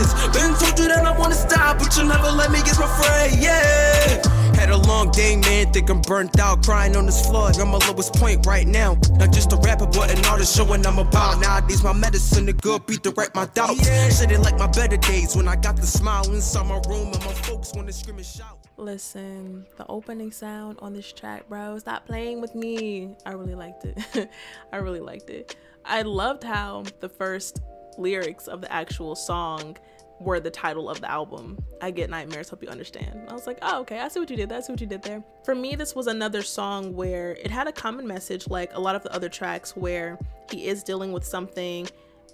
phase. 0.08 0.36
Been 0.36 0.54
told 0.54 0.78
you 0.78 0.88
that 0.88 1.04
I 1.04 1.16
wanna 1.18 1.34
stop, 1.34 1.78
but 1.78 1.96
you 1.96 2.04
never 2.04 2.30
let 2.30 2.50
me 2.50 2.58
get 2.62 2.78
my 2.78 2.86
fray. 2.86 3.36
Yeah. 3.38 4.22
Had 4.58 4.70
a 4.70 4.76
long 4.76 5.10
day, 5.12 5.36
man, 5.36 5.72
think 5.72 5.88
I'm 5.88 6.00
burnt 6.00 6.38
out. 6.40 6.64
Crying 6.64 6.96
on 6.96 7.06
this 7.06 7.24
floor, 7.24 7.50
I'm 7.60 7.68
my 7.68 7.78
lowest 7.86 8.14
point 8.14 8.44
right 8.44 8.66
now. 8.66 8.98
Not 9.12 9.32
just 9.32 9.52
a 9.52 9.56
rapper, 9.56 9.86
but 9.86 10.10
an 10.10 10.24
artist 10.26 10.56
showing 10.56 10.84
I'm 10.84 10.98
about. 10.98 11.40
Nowadays, 11.40 11.84
my 11.84 11.92
medicine, 11.92 12.46
the 12.46 12.52
good 12.52 12.84
beat 12.86 13.04
to 13.04 13.10
right 13.12 13.32
my 13.34 13.46
doubts. 13.46 13.86
Shit 14.18 14.32
ain't 14.32 14.42
like 14.42 14.58
my 14.58 14.66
better 14.66 14.96
days 14.96 15.36
when 15.36 15.46
I 15.46 15.54
got 15.54 15.76
the 15.76 15.86
smile 15.86 16.24
inside 16.32 16.66
my 16.66 16.80
room 16.88 17.12
and 17.12 17.24
my 17.24 17.32
folks 17.32 17.72
wanna 17.72 17.92
scream 17.92 18.16
and 18.16 18.26
shout. 18.26 18.58
Listen, 18.76 19.64
the 19.76 19.86
opening 19.88 20.32
sound 20.32 20.78
on 20.80 20.92
this 20.92 21.12
track, 21.12 21.48
bro, 21.48 21.78
stop 21.78 22.06
playing 22.06 22.40
with 22.40 22.54
me. 22.54 23.14
I 23.24 23.32
really 23.32 23.54
liked 23.54 23.84
it. 23.84 24.28
I 24.72 24.76
really 24.76 25.00
liked 25.00 25.30
it. 25.30 25.56
I 25.84 26.02
loved 26.02 26.42
how 26.42 26.84
the 27.00 27.08
first 27.08 27.60
lyrics 27.96 28.46
of 28.48 28.60
the 28.60 28.72
actual 28.72 29.14
song 29.14 29.76
were 30.20 30.40
the 30.40 30.50
title 30.50 30.88
of 30.88 31.00
the 31.00 31.10
album. 31.10 31.58
I 31.80 31.90
get 31.90 32.10
nightmares, 32.10 32.48
hope 32.48 32.62
you 32.62 32.68
understand. 32.68 33.28
I 33.28 33.32
was 33.32 33.46
like, 33.46 33.58
oh, 33.62 33.80
okay, 33.80 34.00
I 34.00 34.08
see 34.08 34.20
what 34.20 34.30
you 34.30 34.36
did. 34.36 34.50
See 34.64 34.72
what 34.72 34.80
you 34.80 34.86
did 34.86 35.02
there. 35.02 35.22
For 35.44 35.54
me, 35.54 35.76
this 35.76 35.94
was 35.94 36.06
another 36.06 36.42
song 36.42 36.94
where 36.94 37.32
it 37.32 37.50
had 37.50 37.68
a 37.68 37.72
common 37.72 38.06
message, 38.06 38.48
like 38.48 38.70
a 38.74 38.80
lot 38.80 38.96
of 38.96 39.02
the 39.02 39.12
other 39.14 39.28
tracks 39.28 39.76
where 39.76 40.18
he 40.50 40.66
is 40.66 40.82
dealing 40.82 41.12
with 41.12 41.24
something. 41.24 41.88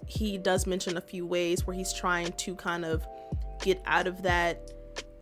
He 0.07 0.39
does 0.39 0.67
mention 0.67 0.97
a 0.97 1.01
few 1.01 1.27
ways 1.27 1.67
where 1.67 1.77
he's 1.77 1.93
trying 1.93 2.33
to 2.33 2.55
kind 2.55 2.85
of 2.85 3.07
get 3.63 3.81
out 3.87 4.07
of 4.07 4.23
that 4.23 4.71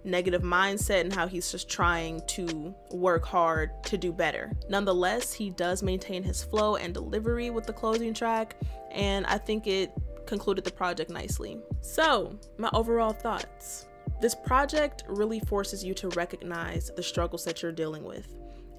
negative 0.05 0.43
mindset 0.43 1.03
and 1.03 1.13
how 1.13 1.29
he's 1.29 1.53
just 1.53 1.69
trying 1.69 2.21
to 2.27 2.75
work 2.91 3.25
hard 3.25 3.71
to 3.85 3.97
do 3.97 4.13
better. 4.13 4.51
Nonetheless, 4.69 5.33
he 5.33 5.51
does 5.51 5.83
maintain 5.83 6.25
his 6.25 6.43
flow 6.43 6.77
and 6.77 6.93
delivery 6.93 7.51
with 7.51 7.67
the 7.67 7.73
closing 7.73 8.13
track, 8.13 8.57
and 8.91 9.25
I 9.27 9.39
think 9.39 9.67
it 9.67 9.93
concluded 10.27 10.65
the 10.65 10.71
project 10.71 11.11
nicely. 11.11 11.59
So, 11.81 12.39
my 12.59 12.71
overall 12.73 13.13
thoughts. 13.13 13.87
This 14.21 14.35
project 14.35 15.05
really 15.09 15.41
forces 15.41 15.85
you 15.85 15.95
to 15.95 16.09
recognize 16.11 16.91
the 16.95 17.03
struggles 17.03 17.45
that 17.45 17.63
you're 17.63 17.73
dealing 17.73 18.05
with, 18.05 18.29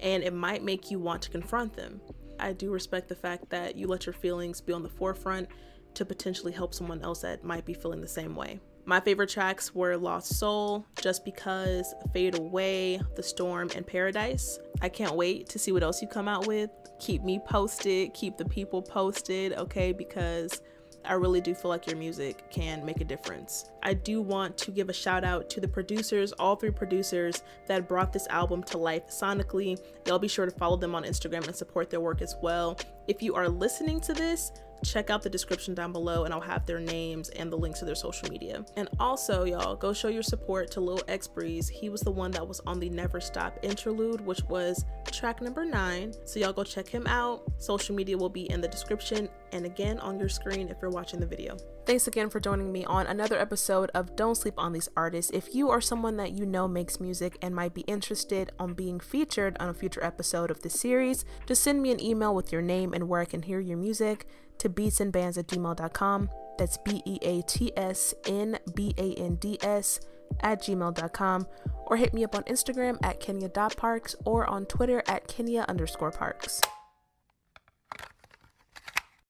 and 0.00 0.22
it 0.22 0.32
might 0.32 0.62
make 0.62 0.90
you 0.90 0.98
want 0.98 1.22
to 1.22 1.30
confront 1.30 1.74
them. 1.74 2.00
I 2.38 2.52
do 2.52 2.70
respect 2.70 3.08
the 3.08 3.14
fact 3.14 3.50
that 3.50 3.76
you 3.76 3.86
let 3.86 4.06
your 4.06 4.12
feelings 4.12 4.60
be 4.60 4.72
on 4.72 4.82
the 4.82 4.88
forefront 4.88 5.48
to 5.94 6.04
potentially 6.04 6.52
help 6.52 6.74
someone 6.74 7.02
else 7.02 7.20
that 7.20 7.44
might 7.44 7.64
be 7.64 7.74
feeling 7.74 8.00
the 8.00 8.08
same 8.08 8.34
way. 8.34 8.60
My 8.86 9.00
favorite 9.00 9.30
tracks 9.30 9.74
were 9.74 9.96
Lost 9.96 10.34
Soul, 10.38 10.84
Just 11.00 11.24
Because, 11.24 11.94
Fade 12.12 12.38
Away, 12.38 13.00
The 13.16 13.22
Storm, 13.22 13.70
and 13.74 13.86
Paradise. 13.86 14.58
I 14.82 14.90
can't 14.90 15.14
wait 15.14 15.48
to 15.50 15.58
see 15.58 15.72
what 15.72 15.82
else 15.82 16.02
you 16.02 16.08
come 16.08 16.28
out 16.28 16.46
with. 16.46 16.68
Keep 17.00 17.22
me 17.22 17.40
posted, 17.46 18.12
keep 18.12 18.36
the 18.36 18.44
people 18.44 18.82
posted, 18.82 19.54
okay? 19.54 19.92
Because 19.92 20.60
I 21.06 21.14
really 21.14 21.40
do 21.40 21.54
feel 21.54 21.68
like 21.68 21.86
your 21.86 21.96
music 21.96 22.50
can 22.50 22.84
make 22.84 23.00
a 23.00 23.04
difference. 23.04 23.70
I 23.82 23.94
do 23.94 24.22
want 24.22 24.56
to 24.58 24.70
give 24.70 24.88
a 24.88 24.92
shout 24.92 25.24
out 25.24 25.50
to 25.50 25.60
the 25.60 25.68
producers, 25.68 26.32
all 26.32 26.56
three 26.56 26.70
producers 26.70 27.42
that 27.66 27.88
brought 27.88 28.12
this 28.12 28.26
album 28.28 28.62
to 28.64 28.78
life 28.78 29.08
sonically. 29.08 29.78
Y'all 30.06 30.18
be 30.18 30.28
sure 30.28 30.46
to 30.46 30.52
follow 30.52 30.76
them 30.76 30.94
on 30.94 31.04
Instagram 31.04 31.46
and 31.46 31.54
support 31.54 31.90
their 31.90 32.00
work 32.00 32.22
as 32.22 32.36
well. 32.42 32.78
If 33.06 33.22
you 33.22 33.34
are 33.34 33.48
listening 33.48 34.00
to 34.02 34.14
this, 34.14 34.52
check 34.84 35.10
out 35.10 35.22
the 35.22 35.30
description 35.30 35.74
down 35.74 35.92
below 35.92 36.24
and 36.24 36.32
I'll 36.32 36.40
have 36.40 36.66
their 36.66 36.80
names 36.80 37.30
and 37.30 37.50
the 37.50 37.56
links 37.56 37.80
to 37.80 37.84
their 37.84 37.94
social 37.94 38.28
media. 38.28 38.64
And 38.76 38.88
also, 39.00 39.44
y'all, 39.44 39.74
go 39.74 39.92
show 39.92 40.08
your 40.08 40.22
support 40.22 40.70
to 40.72 40.80
Lil 40.80 41.00
X 41.08 41.26
Breeze. 41.26 41.68
He 41.68 41.88
was 41.88 42.02
the 42.02 42.10
one 42.10 42.30
that 42.32 42.46
was 42.46 42.60
on 42.66 42.78
the 42.78 42.90
Never 42.90 43.20
Stop 43.20 43.58
interlude, 43.62 44.20
which 44.20 44.42
was 44.44 44.84
track 45.10 45.40
number 45.40 45.64
nine. 45.64 46.12
So, 46.24 46.38
y'all 46.38 46.52
go 46.52 46.64
check 46.64 46.86
him 46.86 47.06
out. 47.06 47.42
Social 47.58 47.94
media 47.94 48.16
will 48.16 48.28
be 48.28 48.50
in 48.50 48.60
the 48.60 48.68
description 48.68 49.28
and 49.52 49.64
again 49.64 49.98
on 50.00 50.18
your 50.18 50.28
screen 50.28 50.68
if 50.68 50.76
you're 50.82 50.90
watching 50.90 51.20
the 51.20 51.26
video. 51.26 51.56
Thanks 51.86 52.06
again 52.06 52.30
for 52.30 52.40
joining 52.40 52.72
me 52.72 52.84
on 52.84 53.06
another 53.06 53.38
episode 53.38 53.90
of 53.94 54.16
Don't 54.16 54.34
Sleep 54.34 54.54
on 54.56 54.72
These 54.72 54.88
Artists. 54.96 55.30
If 55.32 55.54
you 55.54 55.70
are 55.70 55.80
someone 55.80 56.16
that 56.16 56.32
you 56.32 56.46
know 56.46 56.66
makes 56.66 56.98
music 56.98 57.36
and 57.40 57.54
might 57.54 57.74
be 57.74 57.82
interested 57.82 58.50
on 58.58 58.74
being 58.74 58.98
featured 58.98 59.56
on 59.60 59.68
a 59.68 59.74
future 59.74 60.02
episode 60.02 60.50
of 60.50 60.62
this 60.62 60.80
series, 60.80 61.24
just 61.46 61.62
send 61.62 61.82
me 61.82 61.90
an 61.90 62.02
email 62.02 62.34
with 62.34 62.52
your 62.52 62.62
name 62.62 62.94
and 62.94 63.08
where 63.08 63.20
I 63.20 63.26
can 63.26 63.42
hear 63.42 63.60
your 63.60 63.76
music 63.76 64.26
to 64.58 64.68
beatsandbands 64.68 65.38
at 65.38 65.46
gmail.com. 65.46 66.30
That's 66.58 66.78
B 66.78 67.02
E 67.04 67.18
A 67.22 67.42
T 67.42 67.72
S 67.76 68.14
N 68.26 68.58
B 68.74 68.94
A 68.96 69.14
N 69.14 69.36
D 69.36 69.58
S 69.62 70.00
at 70.40 70.62
gmail.com 70.62 71.46
or 71.86 71.96
hit 71.96 72.14
me 72.14 72.24
up 72.24 72.34
on 72.34 72.42
Instagram 72.44 72.98
at 73.02 73.20
Kenya.parks 73.20 74.16
or 74.24 74.46
on 74.46 74.66
Twitter 74.66 75.02
at 75.06 75.26
Kenya 75.28 75.64
underscore 75.68 76.10
parks. 76.10 76.60